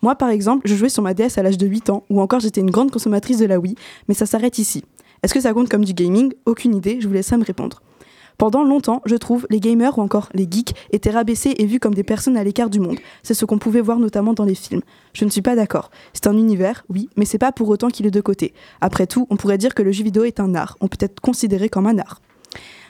[0.00, 2.38] Moi par exemple, je jouais sur ma DS à l'âge de 8 ans ou encore
[2.38, 3.74] j'étais une grande consommatrice de la Wii,
[4.06, 4.84] mais ça s'arrête ici.
[5.24, 6.32] Est-ce que ça compte comme du gaming?
[6.46, 7.82] Aucune idée, je vous laisse à me répondre.
[8.40, 11.92] Pendant longtemps, je trouve, les gamers ou encore les geeks étaient rabaissés et vus comme
[11.92, 12.96] des personnes à l'écart du monde.
[13.22, 14.80] C'est ce qu'on pouvait voir notamment dans les films.
[15.12, 15.90] Je ne suis pas d'accord.
[16.14, 18.54] C'est un univers, oui, mais c'est pas pour autant qu'il est de côté.
[18.80, 20.78] Après tout, on pourrait dire que le jeu vidéo est un art.
[20.80, 22.22] On peut être considéré comme un art.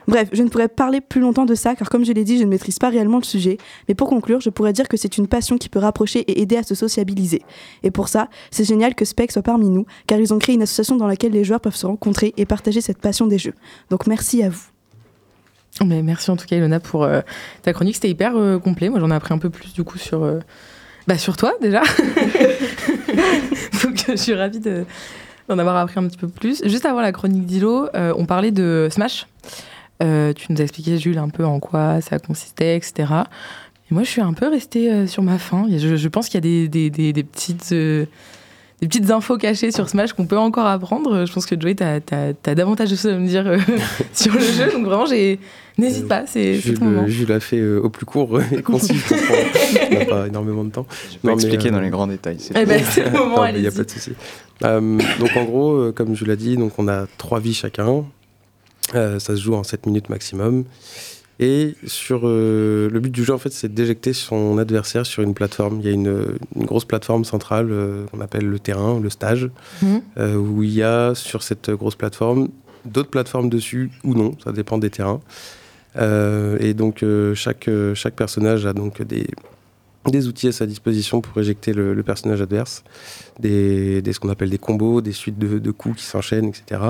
[0.06, 2.44] Bref, je ne pourrais parler plus longtemps de ça car comme je l'ai dit, je
[2.44, 3.58] ne maîtrise pas réellement le sujet,
[3.88, 6.58] mais pour conclure, je pourrais dire que c'est une passion qui peut rapprocher et aider
[6.58, 7.42] à se sociabiliser.
[7.82, 10.62] Et pour ça, c'est génial que Spec soit parmi nous car ils ont créé une
[10.62, 13.54] association dans laquelle les joueurs peuvent se rencontrer et partager cette passion des jeux.
[13.90, 14.70] Donc merci à vous.
[15.84, 17.20] Mais merci en tout cas Ilona pour euh,
[17.62, 18.88] ta chronique, c'était hyper euh, complet.
[18.88, 20.40] Moi j'en ai appris un peu plus du coup sur, euh,
[21.06, 21.82] bah, sur toi déjà.
[23.82, 24.84] Donc je suis ravie de,
[25.48, 26.62] d'en avoir appris un petit peu plus.
[26.66, 29.26] Juste avant la chronique d'Ilo, on parlait de Smash.
[30.00, 33.12] tu nous as expliqué Jules un peu en quoi ça consistait, etc.
[33.90, 35.66] Et moi je suis un peu restée sur ma faim.
[35.70, 37.74] Je, je pense qu'il y a des, des, des, des petites
[38.80, 41.26] des petites infos cachées sur Smash qu'on peut encore apprendre.
[41.26, 43.58] Je pense que Joey, tu as, davantage de choses à me dire euh,
[44.14, 44.72] sur le jeu.
[44.72, 45.06] Donc vraiment,
[45.76, 46.26] n'hésite pas.
[46.26, 48.96] C'est Je l'ai fait euh, au plus court et concis.
[49.90, 50.86] On n'a pas énormément de temps.
[51.12, 52.38] Je peux expliquer euh, dans les grands détails.
[52.54, 54.12] Eh ben, c'est le moment, Il n'y a pas de souci.
[54.62, 58.04] donc en gros, comme je l'ai dit, donc on a trois vies chacun.
[58.92, 60.64] ça se joue en 7 minutes maximum.
[61.42, 65.32] Et sur euh, le but du jeu, en fait, c'est d'éjecter son adversaire sur une
[65.32, 65.80] plateforme.
[65.80, 69.48] Il y a une, grosse plateforme centrale euh, qu'on appelle le terrain, le stage,
[69.80, 70.02] mhm.
[70.18, 72.48] euh, où il y a sur cette grosse plateforme
[72.86, 75.20] d'autres plateformes dessus ou non, ça dépend des terrains.
[75.98, 79.26] et donc chaque, chaque personnage a donc des,
[80.06, 82.82] des outils à sa disposition pour éjecter le, personnage adverse,
[83.38, 86.80] des, ce qu'on appelle des combos, des suites de, coups qui s'enchaînent, etc.,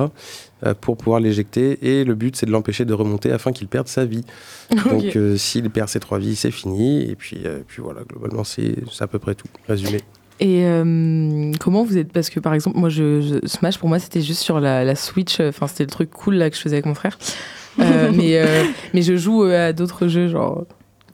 [0.64, 1.78] euh, pour pouvoir l'éjecter.
[1.82, 4.24] Et le but, c'est de l'empêcher de remonter afin qu'il perde sa vie.
[4.70, 7.02] Donc, euh, s'il perd ses trois vies, c'est fini.
[7.02, 9.98] Et puis, euh, puis voilà, globalement, c'est à peu près tout, résumé.
[10.38, 10.64] Et
[11.58, 14.58] comment vous êtes Parce que par exemple, moi, je, Smash pour moi, c'était juste sur
[14.58, 15.40] la, la Switch.
[15.40, 17.18] Enfin, c'était le truc cool là que je faisais avec mon frère.
[17.78, 18.42] mais,
[18.94, 20.64] mais je joue à d'autres jeux, genre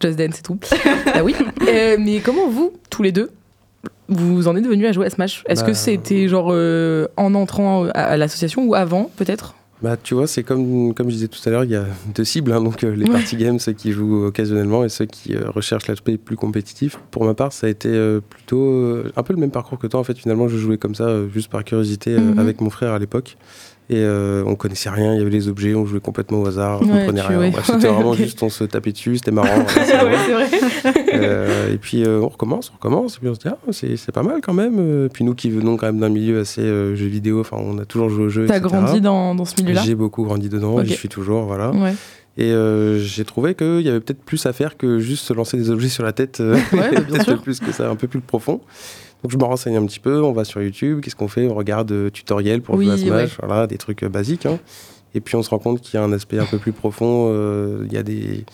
[0.01, 0.59] Just Dance et tout.
[1.15, 1.35] ah oui.
[1.69, 3.31] Euh, mais comment vous, tous les deux,
[4.09, 5.43] vous en êtes venus à jouer à Smash?
[5.49, 9.57] Est-ce que bah, c'était genre euh, en entrant à, l'association ou avant, peut-être?
[9.83, 12.25] Bah, tu vois, c'est comme, comme je disais tout à l'heure, il y a deux
[12.25, 15.89] cibles, hein, donc euh, les party games, ceux qui jouent occasionnellement et ceux qui recherchent
[15.89, 16.99] l'aspect plus compétitif.
[17.11, 17.91] Pour ma part, ça a été
[18.31, 19.99] plutôt un peu le même parcours que toi.
[19.99, 22.39] En fait, finalement, je jouais comme ça, juste par curiosité, mhm.
[22.39, 23.37] avec mon frère à l'époque.
[23.89, 26.81] Et euh, on connaissait rien, il y avait les objets, on jouait complètement au hasard,
[26.83, 27.53] on comprenait rien.
[27.63, 29.65] c'était vraiment juste, on se tapait dessus, c'était marrant.
[31.17, 34.13] Euh, et puis euh, on recommence, on recommence, et puis on se dit, ah, c'est
[34.13, 35.09] pas mal quand même.
[35.09, 38.11] Puis nous qui venons quand même d'un milieu assez jeux vidéo, enfin, on a toujours
[38.11, 38.47] joué aux jeux.
[38.47, 39.83] T'as grandi dans, dans, ce milieu-là?
[39.83, 41.73] J'ai beaucoup grandi dedans, j'y suis toujours, voilà.
[42.37, 42.53] Et
[42.99, 45.89] j'ai trouvé qu'il y avait peut-être plus à faire que juste se lancer des objets
[45.89, 46.39] sur la tête,
[46.71, 48.61] peut-être plus que ça, un peu plus profond.
[49.23, 51.49] Donc je me renseigne un petit peu, on va sur YouTube, qu'est-ce qu'on fait?
[51.49, 54.47] On regarde euh, tutoriels pour jouer à Smash, voilà, des trucs euh, basiques.
[54.47, 54.59] Hein.
[55.15, 57.29] Et puis on se rend compte qu'il y a un aspect un peu plus profond.
[57.33, 58.45] Euh, il y a des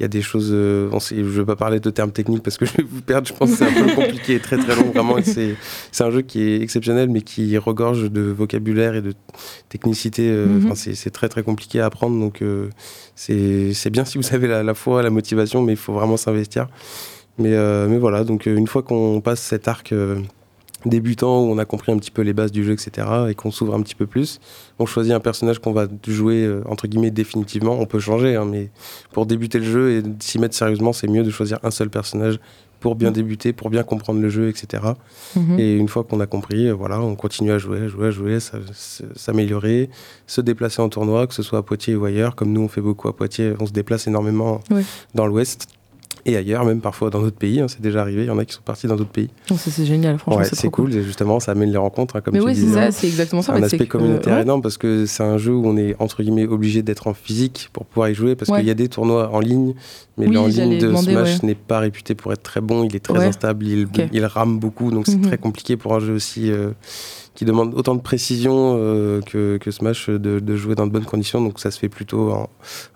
[0.00, 0.50] il y a des choses.
[0.52, 2.84] euh, on sait- je ne vais pas parler de termes techniques parce que je vais
[2.88, 3.26] vous perdre.
[3.26, 4.90] Je pense que c'est un peu compliqué et très très long.
[4.92, 5.56] Vraiment, c'est
[6.04, 9.12] un jeu qui est exceptionnel, mais qui regorge de vocabulaire et de
[9.68, 10.32] technicité.
[10.58, 12.18] enfin, c'est très très compliqué à apprendre.
[12.20, 12.42] Donc,
[13.16, 16.16] c'est c'est bien si vous avez la, la foi, la motivation, mais il faut vraiment
[16.16, 16.68] s'investir.
[17.38, 20.20] Mais, euh, mais voilà, donc euh, une fois qu'on passe cet arc euh,
[20.84, 23.50] débutant où on a compris un petit peu les bases du jeu, etc., et qu'on
[23.50, 24.40] s'ouvre un petit peu plus,
[24.78, 27.78] on choisit un personnage qu'on va jouer entre guillemets définitivement.
[27.78, 28.70] On peut changer, hein, mais
[29.12, 32.38] pour débuter le jeu et s'y mettre sérieusement, c'est mieux de choisir un seul personnage
[32.80, 34.84] pour bien débuter, pour bien comprendre le jeu, etc.
[35.34, 35.58] Mhm.
[35.58, 38.38] Et une fois qu'on a compris, voilà, on continue à jouer, à jouer, à jouer,
[39.16, 39.90] s'améliorer,
[40.28, 42.36] se déplacer en tournoi, que ce soit à Poitiers ou ailleurs.
[42.36, 44.60] Comme nous, on fait beaucoup à Poitiers, on se déplace énormément
[45.14, 45.66] dans l'Ouest
[46.28, 47.60] et ailleurs, même parfois dans d'autres pays.
[47.60, 48.22] hein, c'est déjà arrivé.
[48.22, 49.30] Il y en a qui sont partis dans d'autres pays.
[49.56, 50.94] C'est génial, franchement, Ouais, c'est cool.
[50.94, 52.74] Et justement, ça amène les rencontres, hein, comme Mais tu oui, c'est disais.
[52.74, 52.90] ça, hein.
[52.90, 54.42] c'est exactement ça, un aspect communautaire ouais.
[54.42, 57.70] énorme parce que c'est un jeu où on est entre guillemets obligé d'être en physique
[57.72, 58.58] pour pouvoir y jouer parce Ouais.
[58.58, 59.74] qu'il y a des tournois en ligne,
[60.18, 62.84] mais Oui, en ligne de demander, Smash n'est pas réputé pour être très bon.
[62.84, 64.02] Il est très instable, il, Ok.
[64.12, 65.22] il rame beaucoup, donc c'est Mhm.
[65.26, 66.50] très compliqué pour un jeu aussi.
[66.50, 66.70] euh,
[67.34, 71.04] qui demande autant de précision euh, que, que Smash de, de jouer dans de bonnes
[71.04, 72.48] conditions, donc ça se fait plutôt en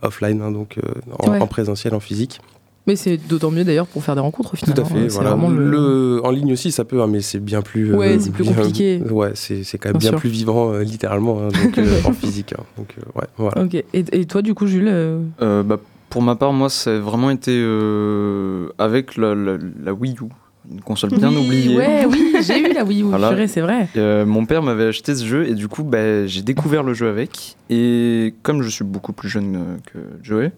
[0.02, 0.82] offline, hein, donc euh,
[1.20, 1.40] en, Ouais.
[1.40, 2.40] en présentiel, en physique.
[2.86, 4.80] Mais c'est d'autant mieux d'ailleurs pour faire des rencontres au Tout final.
[4.80, 4.94] à fait.
[4.98, 5.02] hein.
[5.08, 5.30] C'est Voilà.
[5.30, 7.94] vraiment le- Le- en ligne aussi, ça peut, hein, mais c'est bien plus.
[7.94, 9.00] Ouais, c'est plus bien- compliqué.
[9.10, 12.54] Ouais, c'est c'est quand même Bien plus vivant, euh, littéralement, hein, donc, euh, en physique.
[12.58, 12.62] hein.
[12.76, 13.62] Donc, euh, ouais, voilà.
[13.64, 13.74] Ok.
[13.74, 15.78] Et, et toi, du coup, Jules euh, Euh, bah,
[16.10, 20.24] pour ma part, moi, ça a vraiment été euh, avec la, la- la Wii U,
[20.72, 21.76] une console bien oui, oubliée.
[21.76, 23.46] Ouais, oui, j'ai eu la Wii U, Voilà.
[23.46, 23.88] c'est vrai.
[23.96, 27.08] Euh, mon père m'avait acheté ce jeu et du coup bah, j'ai découvert le jeu
[27.08, 30.52] avec et comme je suis beaucoup plus jeune euh, que Joey,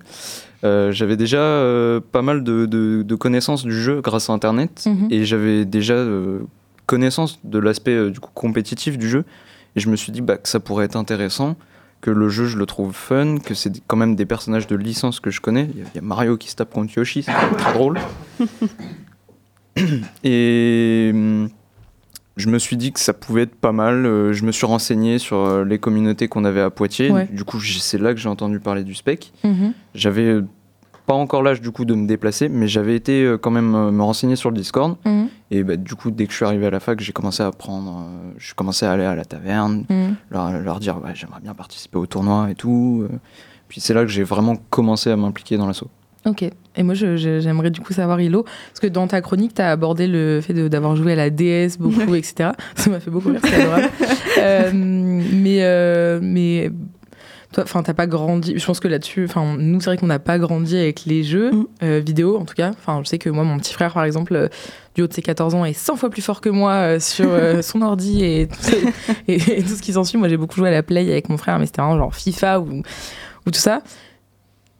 [0.65, 4.85] euh, j'avais déjà euh, pas mal de, de- de connaissances du jeu grâce à internet
[4.87, 5.09] Mhm.
[5.11, 6.41] et j'avais déjà euh,
[6.87, 9.25] connaissance de l'aspect euh, du coup compétitif du jeu
[9.77, 11.57] et je me suis dit bah, que ça pourrait être intéressant
[12.01, 15.21] que le jeu je le trouve fun que c'est quand même des personnages de licence
[15.21, 17.99] que je connais il y a- Mario qui se tape contre Yoshi c'est très drôle
[20.25, 21.49] et hum,
[22.37, 24.07] je me suis dit que ça pouvait être pas mal.
[24.07, 27.11] Euh, je me suis renseigné sur euh, les communautés qu'on avait à Poitiers.
[27.11, 27.29] Ouais.
[27.33, 29.33] Du coup, c'est là que j'ai entendu parler du spec.
[29.45, 29.73] Mhm.
[29.95, 30.45] J'avais euh,
[31.07, 34.37] pas encore l'âge du coup de me déplacer, mais j'avais été quand même me renseigner
[34.37, 34.97] sur le Discord.
[35.05, 35.29] Mhm.
[35.51, 37.49] Et bah, du coup, dès que je suis arrivé à la fac, j'ai commencé à
[37.49, 37.51] euh,
[38.39, 40.17] je commençais à aller à la taverne, Mhm.
[40.31, 43.07] leur, leur dire ouais, j'aimerais bien participer au tournoi et tout.
[43.69, 45.91] Puis c'est là que j'ai vraiment commencé à m'impliquer dans l'assaut.
[46.27, 46.43] Ok.
[46.77, 50.07] Et moi, j'aimerais du coup savoir, Hilo, parce que dans ta chronique, tu as abordé
[50.07, 52.51] le fait d'avoir joué à la DS beaucoup, etc.
[52.77, 53.91] Ça m'a fait beaucoup rire, c'est adorable.
[54.37, 56.69] Euh, mais, euh, mais
[57.55, 58.59] toi, enfin, t'as pas grandi.
[58.59, 61.53] Je pense que là-dessus, enfin, nous, c'est vrai qu'on n'a pas grandi avec les jeux
[61.83, 62.71] euh, vidéo, en tout cas.
[62.71, 64.49] Enfin, je sais que moi, mon petit frère, par exemple, euh,
[64.97, 67.31] du haut de ses 14 ans, est 100 fois plus fort que moi euh, sur
[67.63, 68.49] son ordi et,
[69.29, 70.19] et, et tout ce qui s'ensuit.
[70.19, 72.61] Moi, j'ai beaucoup joué à la Play avec mon frère, mais c'était vraiment genre FIFA
[72.61, 72.83] ou,
[73.47, 73.83] ou tout ça.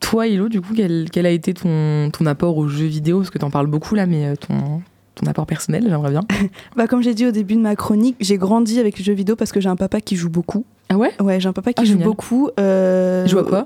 [0.05, 3.19] Toi, Hilo, du coup, quel, quel a été ton, ton apport aux jeux vidéo?
[3.19, 4.83] Parce que t'en parles beaucoup là, mais euh, ton,
[5.15, 6.21] ton apport personnel, j'aimerais bien.
[6.77, 9.35] Bah, comme j'ai dit au début de ma chronique, j'ai grandi avec les jeux vidéo
[9.35, 10.65] parce que j'ai un papa qui joue beaucoup.
[10.91, 11.13] Ah ouais?
[11.21, 12.07] Ouais, j'ai un papa qui Ah, joue génial.
[12.09, 12.51] beaucoup.
[12.61, 13.63] euh, Il joue à quoi?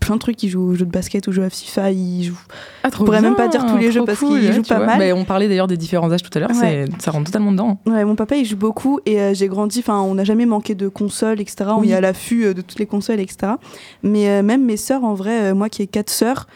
[0.00, 0.42] Plein de trucs.
[0.42, 1.90] Il joue au jeu de basket ou joue à FIFA.
[1.90, 2.38] Il joue.
[2.82, 4.68] Ah, Je pourrais même pas dire tous les jeux trop parce cool, qu'il joue tu
[4.68, 4.86] pas vois.
[4.86, 4.98] mal.
[4.98, 6.86] Bah, on parlait d'ailleurs des différents âges tout à l'heure, Ouais.
[6.90, 7.80] c'est- ça rentre totalement dedans.
[7.86, 10.74] Ouais, mon papa il joue beaucoup et euh, j'ai grandi, enfin on n'a jamais manqué
[10.74, 11.70] de consoles, etc.
[11.76, 11.90] On Oui.
[11.90, 13.52] est à l'affût euh, de toutes les consoles, etc.
[14.02, 16.46] Mais euh, même mes sœurs, en vrai, euh, moi qui ai quatre sœurs,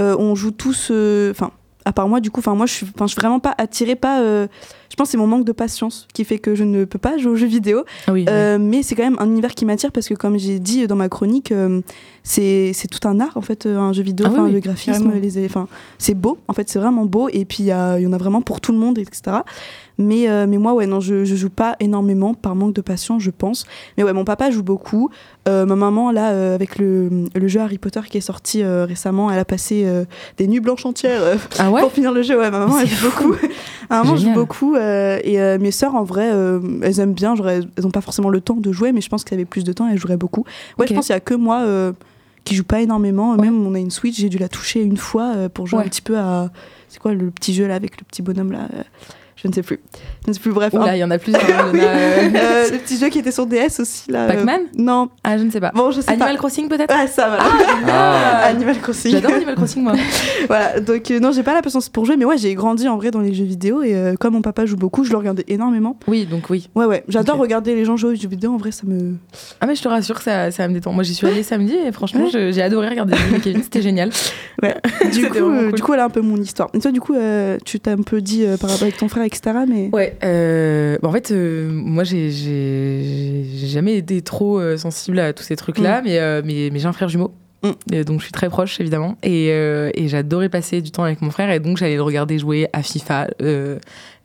[0.00, 1.50] euh, on joue tous, euh, enfin
[1.84, 4.20] à part moi du coup, enfin moi je suis, je suis vraiment pas attirée, pas,
[4.20, 4.46] euh,
[4.90, 7.16] je pense que c'est mon manque de patience qui fait que je ne peux pas
[7.18, 7.84] jouer aux jeux vidéo.
[8.06, 10.58] Ah oui, Euh, mais c'est quand même un univers qui m'attire parce que comme j'ai
[10.58, 11.80] dit dans ma chronique, euh,
[12.22, 15.20] c'est tout un art en fait un jeu vidéo, Ah oui, le graphisme, carrément.
[15.20, 15.66] les, enfin
[15.98, 18.12] c'est beau en fait c'est vraiment beau et puis il y, a- il y en
[18.12, 19.38] a vraiment pour tout le monde etc.
[19.98, 23.22] Mais euh, mais moi ouais non je, je joue pas énormément par manque de patience
[23.22, 23.64] je pense.
[23.96, 25.10] Mais ouais mon papa joue beaucoup.
[25.48, 29.30] Euh, ma maman là euh, avec le, le jeu Harry Potter qui est sorti récemment,
[29.30, 29.86] elle a passé
[30.38, 31.20] des nuits blanches entières
[31.58, 32.38] Ah ouais pour finir le jeu.
[32.38, 33.34] Ouais ma maman elle joue beaucoup.
[33.90, 36.30] ma maman joue beaucoup et mes sœurs en vrai
[36.82, 39.08] elles aiment bien genre elles elles ont pas forcément le temps de jouer mais je
[39.08, 40.44] pense qu'elles avaient plus de temps elles joueraient beaucoup.
[40.78, 41.64] Ouais je pense qu'il y a que moi
[42.44, 43.36] qui joue pas énormément.
[43.36, 45.84] Même on a une Switch j'ai dû la toucher une fois euh, pour jouer Ouais.
[45.84, 46.50] un petit peu à
[46.88, 48.68] c'est quoi le petit jeu là avec le petit bonhomme là.
[49.42, 49.80] Je ne sais plus.
[50.24, 50.52] Je ne sais plus.
[50.52, 50.72] Bref.
[50.72, 51.42] Oula, un- il y en a plusieurs.
[51.42, 54.24] hein, y en a, euh, Euh, le petit jeu qui était sur DS aussi là.
[54.24, 54.60] euh, Pac-Man?
[54.78, 55.08] Non.
[55.24, 55.72] Ah, je ne sais pas.
[55.74, 56.36] Bon, je sais Animal pas.
[56.38, 56.94] Crossing peut-être?
[56.96, 57.44] Ah, ça, voilà.
[57.88, 58.46] Ah.
[58.46, 59.10] Animal Crossing.
[59.12, 59.92] J'adore Animal Crossing, moi.
[60.48, 62.96] voilà, donc euh, non, j'ai pas la patience pour jouer, mais ouais, j'ai grandi en
[62.96, 65.98] vrai dans les jeux vidéo et comme mon papa joue beaucoup, je le regardais énormément.
[66.08, 66.68] Oui, donc oui.
[66.74, 69.14] Ouais, ouais, j'adore regarder les gens jouer aux jeux vidéo, en vrai, ça me.
[69.60, 70.92] Ah, mais je te rassure, ça, ça me détend.
[70.92, 74.10] Moi, j'y suis allée samedi et franchement, j'ai adoré regarder Kevin, c'était génial.
[74.62, 74.74] Ouais.
[75.12, 75.72] Du coup, cool.
[75.72, 76.68] du coup, voilà un peu mon histoire.
[76.74, 77.14] Et toi, du coup,
[77.64, 79.56] tu t'as un peu dit par rapport avec ton frère, etc.
[79.68, 79.88] Mais.
[79.92, 82.30] Ouais, euh, bah, en fait, euh, moi, j'ai-
[83.66, 86.04] jamais été trop euh, sensible à tous ces trucs-là, Mm.
[86.04, 87.32] mais, mais, mais j'ai un frère jumeau.
[87.92, 89.16] Et donc je suis très proche évidemment.
[89.22, 92.66] Et, et j'adorais passer du temps avec mon frère et donc j'allais le regarder jouer
[92.72, 93.28] à FIFA.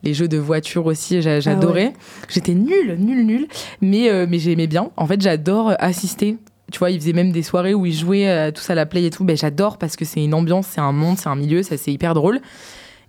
[0.03, 1.85] les jeux de voiture aussi, j'a- j'adorais.
[1.87, 1.93] ouais.
[2.29, 3.47] J'étais nulle, nulle, nulle.
[3.79, 4.89] Mais, mais j'aimais bien.
[4.97, 6.37] En fait, j'adore assister.
[6.71, 9.05] Tu vois, il faisait même des soirées où ils jouaient euh, tous à la play
[9.05, 9.23] et tout.
[9.23, 11.93] Ben, j'adore parce que c'est une ambiance, c'est un monde, c'est un milieu, ça c'est
[11.93, 12.39] hyper drôle.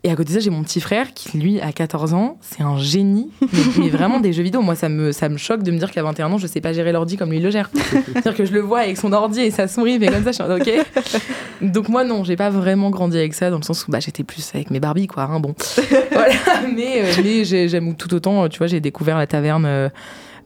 [0.04, 2.62] Et à côté de ça, j'ai mon petit frère qui, lui, a 14 ans, c'est
[2.62, 4.62] un génie, mais, mais vraiment des jeux vidéo.
[4.62, 6.72] Moi, ça me, ça me choque de me dire qu'à 21 ans, je sais pas
[6.72, 7.68] gérer l'ordi comme lui le gère.
[7.74, 10.34] C'est-à-dire que je le vois avec son ordi et sa souris, mais comme ça, je
[10.36, 10.86] suis en mode, ok.
[11.62, 14.22] Donc moi, non, j'ai pas vraiment grandi avec ça, dans le sens où bah, j'étais
[14.22, 15.24] plus avec mes Barbies, quoi.
[15.24, 15.54] hein, bon.
[16.12, 16.34] voilà,
[16.74, 19.64] mais, euh, mais j'ai- j'aime tout autant, tu vois, j'ai découvert la taverne.
[19.66, 19.88] euh,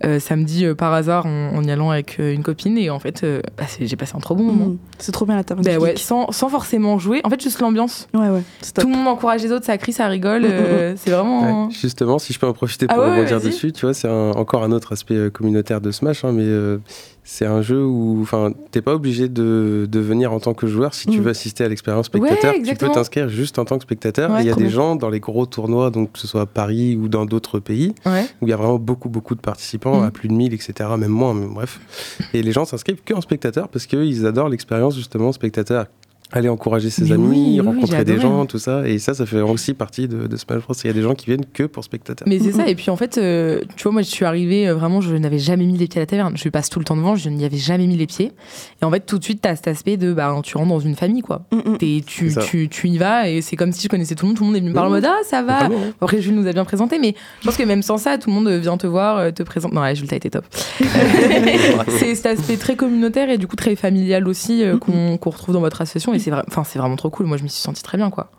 [0.04, 2.98] euh, samedi euh, par hasard en, en y allant avec euh, une copine et en
[2.98, 4.66] fait euh, bah, j'ai passé un trop bon moment.
[4.66, 4.78] Mhm.
[4.98, 5.42] C'est trop bien la.
[5.42, 5.98] Bah ouais, geek.
[5.98, 7.20] sans, sans forcément jouer.
[7.24, 8.08] En fait, juste l'ambiance.
[8.14, 8.42] Ouais, ouais.
[8.78, 10.44] Tout le monde encourage les autres, ça crie, ça rigole.
[10.44, 11.66] euh, c'est vraiment.
[11.66, 14.08] Ouais, justement, si je peux en profiter Ah pour ouais, rebondir dessus, tu vois, c'est
[14.08, 16.78] encore un autre aspect communautaire de Smash, hein, mais euh,
[17.24, 20.94] c'est un jeu où, enfin, t'es pas obligé de, de venir en tant que joueur
[20.94, 21.22] si tu Mm.
[21.22, 22.54] veux assister à l'expérience spectateur.
[22.54, 24.30] Ouais, tu peux t'inscrire juste en tant que spectateur.
[24.40, 24.70] Il y a des bien.
[24.70, 27.94] gens dans les gros tournois, donc que ce soit à Paris ou dans d'autres pays,
[28.06, 28.24] Ouais.
[28.40, 30.04] où il y a vraiment beaucoup, beaucoup de participants, Mm.
[30.04, 31.80] à plus de 1000, etc., même moins, mais bref.
[32.32, 35.86] Et les gens s'inscrivent que en spectateur parce qu'ils adorent l'expérience justement spectateur.
[36.32, 38.86] Aller encourager ses Mais amis, oui, rencontrer des gens, tout ça.
[38.88, 40.74] Et ça, ça fait aussi partie de, de Smash Bros.
[40.82, 42.26] Il y a des gens qui viennent que pour spectateur.
[42.28, 44.74] Mais c'est ça, et puis en fait, euh, tu vois, moi je suis arrivée, euh,
[44.74, 46.36] vraiment, je n'avais jamais mis les pieds à la taverne.
[46.36, 48.32] Je passe tout le temps devant, je n'y avais jamais mis les pieds.
[48.80, 50.80] Et en fait, tout de suite, tu as cet aspect de, bah, tu rentres dans
[50.80, 51.42] une famille, quoi.
[51.78, 54.36] T'es- tu, tu, tu y vas, et c'est comme si je connaissais tout le monde,
[54.36, 55.68] tout le monde est venu me parler en mode, ah, ça va.
[55.68, 55.76] ouais.
[56.00, 58.34] Après, Jules nous a bien présenté, mais je pense que même sans ça, tout le
[58.34, 59.72] monde vient te voir, euh, te présente.
[59.72, 60.44] Non, ouais, Jules, t'as été top.
[61.88, 65.54] c'est cet aspect très communautaire et du coup très familial aussi euh, qu'on qu'on retrouve
[65.54, 67.26] dans votre association, et c'est vra- enfin, c'est vraiment trop cool.
[67.26, 68.30] Moi, je m'y suis sentie très bien, quoi.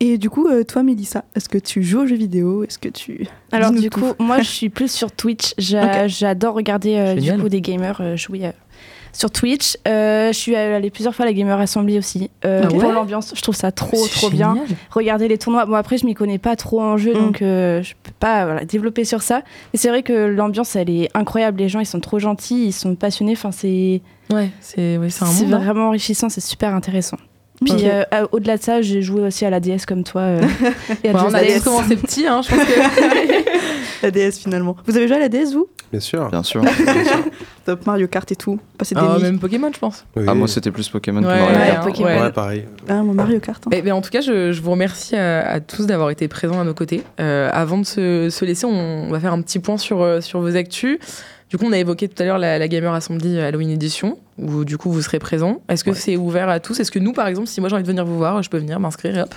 [0.00, 2.64] Et du coup, euh, toi, Mélissa, est-ce que tu joues aux jeux vidéo?
[2.64, 3.26] Est-ce que tu.
[3.52, 4.00] Alors du tout.
[4.00, 5.54] coup, moi je suis plus sur Twitch.
[5.58, 8.50] J'adore regarder euh, du coup des gamers euh, jouer euh,
[9.14, 9.78] sur Twitch.
[9.88, 12.78] Euh, je suis allée plusieurs fois à la Gamer Assembly aussi euh, Ah ouais?
[12.78, 13.32] pour l'ambiance.
[13.34, 14.56] Je trouve ça trop trop bien.
[14.90, 15.64] Regarder les tournois.
[15.64, 17.18] Bon après je m'y connais pas trop en jeu Mm.
[17.18, 19.40] donc euh, je peux pas voilà, développer sur ça.
[19.72, 21.58] Mais c'est vrai que l'ambiance elle est incroyable.
[21.60, 23.32] Les gens ils sont trop gentils, ils sont passionnés.
[23.32, 25.54] Enfin c'est Ouais, c'est ouais, c'est un c'est monde.
[25.54, 25.58] hein.
[25.58, 26.28] vraiment enrichissant.
[26.28, 27.16] C'est super intéressant.
[27.64, 30.20] Puis euh, euh, au-delà de ça, j'ai joué aussi à la DS comme toi.
[30.22, 30.42] euh,
[31.04, 33.56] et à Ouais, Just on a tous commencé petit, hein, je pense que.
[34.02, 34.76] La DS finalement.
[34.86, 35.68] Vous avez joué à la DS, vous?
[35.90, 36.28] Bien sûr.
[36.28, 36.62] Bien sûr.
[37.64, 38.58] Top Mario Kart et tout.
[38.76, 40.04] Passer des Ah, même Pokémon, je pense.
[40.16, 40.24] Oui.
[40.28, 41.84] Ah, moi, c'était plus Pokémon que Ouais, Mario ouais, Kart.
[41.86, 42.08] Pokémon.
[42.20, 42.30] ouais.
[42.32, 42.64] Pareil.
[42.88, 43.62] Ah, mon Mario Kart.
[43.66, 43.70] hein.
[43.72, 46.60] Eh ben, en tout cas, je, je vous remercie à, à tous d'avoir été présents
[46.60, 47.02] à nos côtés.
[47.20, 50.20] Euh, avant de se, se laisser, on, on va faire un petit point sur, euh,
[50.20, 50.98] sur vos actus.
[51.50, 54.64] Du coup, on a évoqué tout à l'heure la, la Gamer Assembly Halloween Edition, où
[54.64, 55.62] du coup vous serez présents.
[55.68, 55.96] Est-ce que Ouais.
[55.96, 56.80] c'est ouvert à tous?
[56.80, 58.58] Est-ce que nous, par exemple, si moi j'ai envie de venir vous voir, je peux
[58.58, 59.34] venir m'inscrire et hop?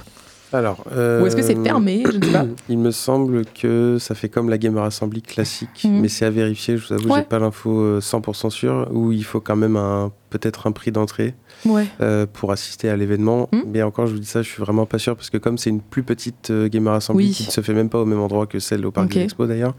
[0.51, 2.03] Alors, Ou est-ce que c'est euh, fermé?
[2.11, 2.45] Je ne sais pas.
[2.69, 5.99] Il me semble que ça fait comme la Gamer Assembly classique, Mhm.
[6.01, 6.75] mais c'est à vérifier.
[6.77, 7.19] Je vous avoue, Ouais.
[7.19, 8.87] j'ai pas l'info euh, 100% sûre.
[8.91, 11.33] Où il faut quand même un peut-être un prix d'entrée
[11.65, 11.87] Ouais.
[12.01, 13.49] euh, pour assister à l'événement.
[13.51, 13.63] Mhm.
[13.67, 15.69] Mais encore, je vous dis ça, je suis vraiment pas sûr parce que comme c'est
[15.69, 17.31] une plus petite euh, Gamer Assembly Oui.
[17.31, 19.13] qui ne se fait même pas au même endroit que celle au Parc Ok.
[19.13, 19.75] des Expos d'ailleurs,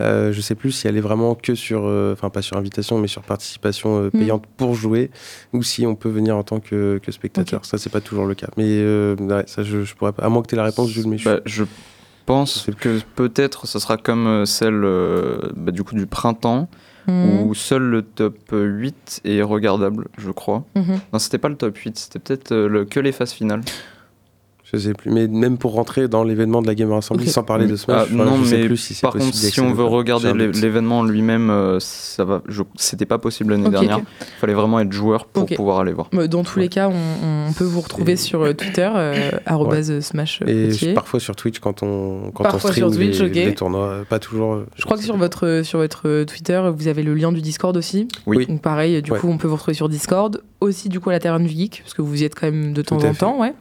[0.00, 2.98] euh, je sais plus si elle est vraiment que sur, euh, enfin pas sur invitation,
[2.98, 4.20] mais sur participation euh, Mhm.
[4.20, 5.10] payante pour jouer,
[5.52, 7.64] ou si on peut venir en tant que, que spectateur.
[7.64, 8.48] Ça, c'est pas toujours le cas.
[8.56, 10.24] Mais euh, ouais, ça, je, je pourrais pas.
[10.24, 11.64] À moins que tu aies la réponse, Jules, mais je Bah, je
[12.26, 16.68] pense que peut-être ce sera comme celle euh, bah, du coup du printemps
[17.08, 17.42] Mhm.
[17.42, 20.64] où seul le top 8 est regardable, je crois.
[20.74, 21.00] Mhm.
[21.12, 23.62] Non, c'était pas le top 8, c'était peut-être euh, le, que les phases finales.
[24.72, 25.12] Je sais plus.
[25.12, 27.30] Mais même pour rentrer dans l'événement de la Gamer Assembly, Ok.
[27.30, 29.30] sans parler de Smash, Ah, voilà, non, je sais mais plus si c'est par possible
[29.32, 32.42] contre, si on veut regarder l'événement lui-même, euh, ça va.
[32.74, 34.00] C'était pas possible l'année dernière.
[34.20, 36.08] Il fallait vraiment être joueur pour pouvoir aller voir.
[36.12, 39.30] Bah, Dans tous les cas, on, on peut vous retrouver Et- sur euh, Twitter, euh,
[39.46, 43.20] arrobase smash Et je- parfois sur Twitch quand on, quand Parfois on stream sur Twitch,
[43.20, 43.86] les, tournois.
[43.86, 44.54] euh, Pas toujours.
[44.54, 47.76] euh, Je crois que sur votre, sur votre Twitter, vous avez le lien du Discord
[47.76, 48.08] aussi.
[48.26, 48.46] Oui.
[48.46, 49.18] Donc pareil, du Ouais.
[49.20, 50.42] coup, on peut vous retrouver sur Discord.
[50.60, 52.72] Aussi, du coup, à la Taverne du Geek, parce que vous y êtes quand même
[52.72, 53.52] de temps en temps, ouais.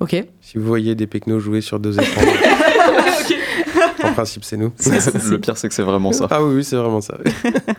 [0.00, 0.24] Ok.
[0.40, 2.22] Si vous voyez des pecnos jouer sur deux écrans,
[4.04, 4.72] en principe, c'est nous.
[5.30, 6.26] le pire, c'est que c'est vraiment ça.
[6.30, 7.16] Ah oui, oui, c'est vraiment ça.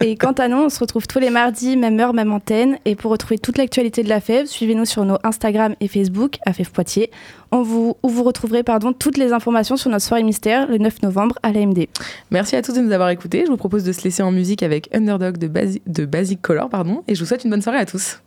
[0.01, 2.77] Et quant à nous, on se retrouve tous les mardis, même heure, même antenne.
[2.85, 6.53] Et pour retrouver toute l'actualité de la FEV, suivez-nous sur nos Instagram et Facebook, à
[6.53, 7.11] FEV Poitiers,
[7.51, 11.03] on vous, où vous retrouverez pardon, toutes les informations sur notre soirée mystère le 9
[11.03, 11.85] novembre à l'AMD.
[12.31, 13.43] Merci à tous de nous avoir écoutés.
[13.45, 16.69] Je vous propose de se laisser en musique avec Underdog de, Basi- de Basic Color,
[16.69, 17.03] pardon.
[17.07, 18.19] Et je vous souhaite une bonne soirée à tous.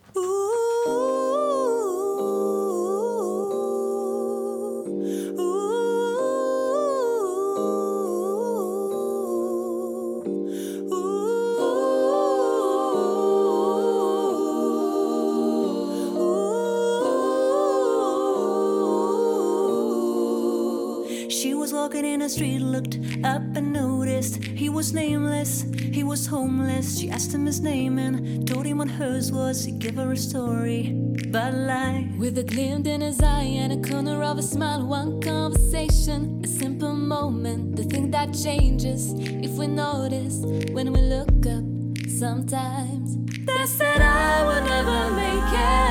[21.89, 26.99] Walking in the street, looked up and noticed he was nameless, he was homeless.
[26.99, 29.65] She asked him his name and told him what hers was.
[29.65, 30.93] He gave her a story
[31.29, 32.07] but life.
[32.19, 36.47] With a glint in his eye and a corner of a smile, one conversation, a
[36.47, 41.65] simple moment, the thing that changes if we notice when we look up
[42.07, 43.17] sometimes.
[43.47, 45.88] They said I would never make it,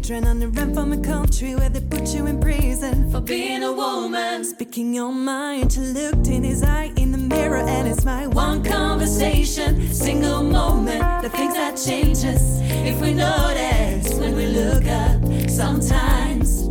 [0.00, 3.62] children on the run from a country where they put you in prison For being
[3.62, 8.04] a woman, Speaking your mind, she looked in his eye in the mirror and it's
[8.04, 14.46] my one conversation, single moment, the things that change us if we notice when we
[14.46, 15.50] look up.
[15.50, 16.68] Sometimes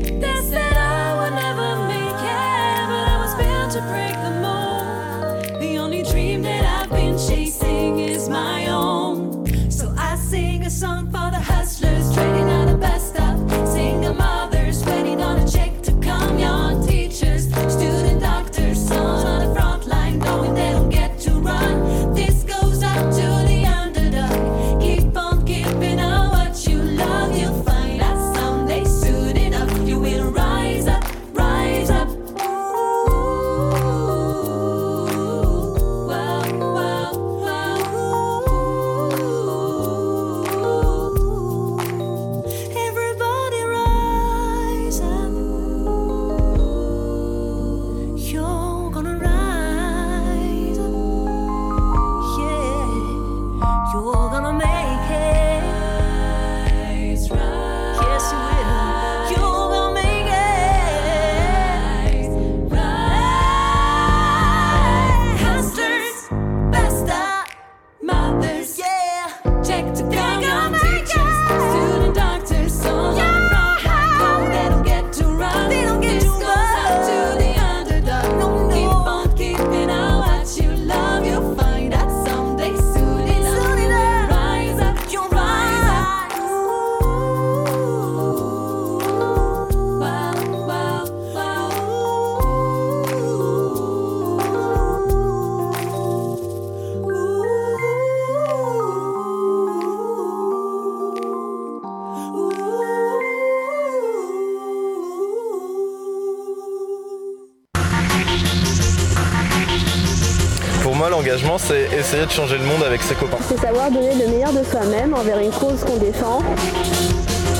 [111.57, 113.37] c'est essayer de changer le monde avec ses copains.
[113.47, 116.43] C'est savoir donner le meilleur de soi-même envers une cause qu'on défend.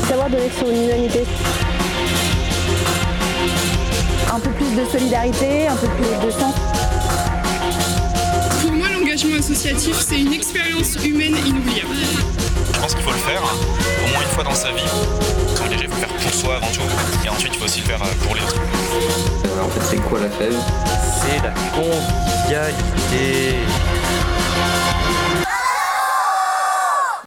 [0.08, 1.26] Savoir donner son humanité.
[4.32, 6.54] Un peu plus de solidarité, un peu plus de sens.
[8.62, 12.29] Pour moi, l'engagement associatif, c'est une expérience humaine inoubliable.
[13.10, 14.84] Faut le faire au moins une fois dans sa vie.
[15.55, 16.82] S'engager, il faut le faire pour soi avant tout.
[17.26, 18.62] Et ensuite, il faut aussi le faire euh, pour les autres.
[19.64, 20.53] En fait, c'est quoi la fève
[21.20, 23.55] C'est la convivialité.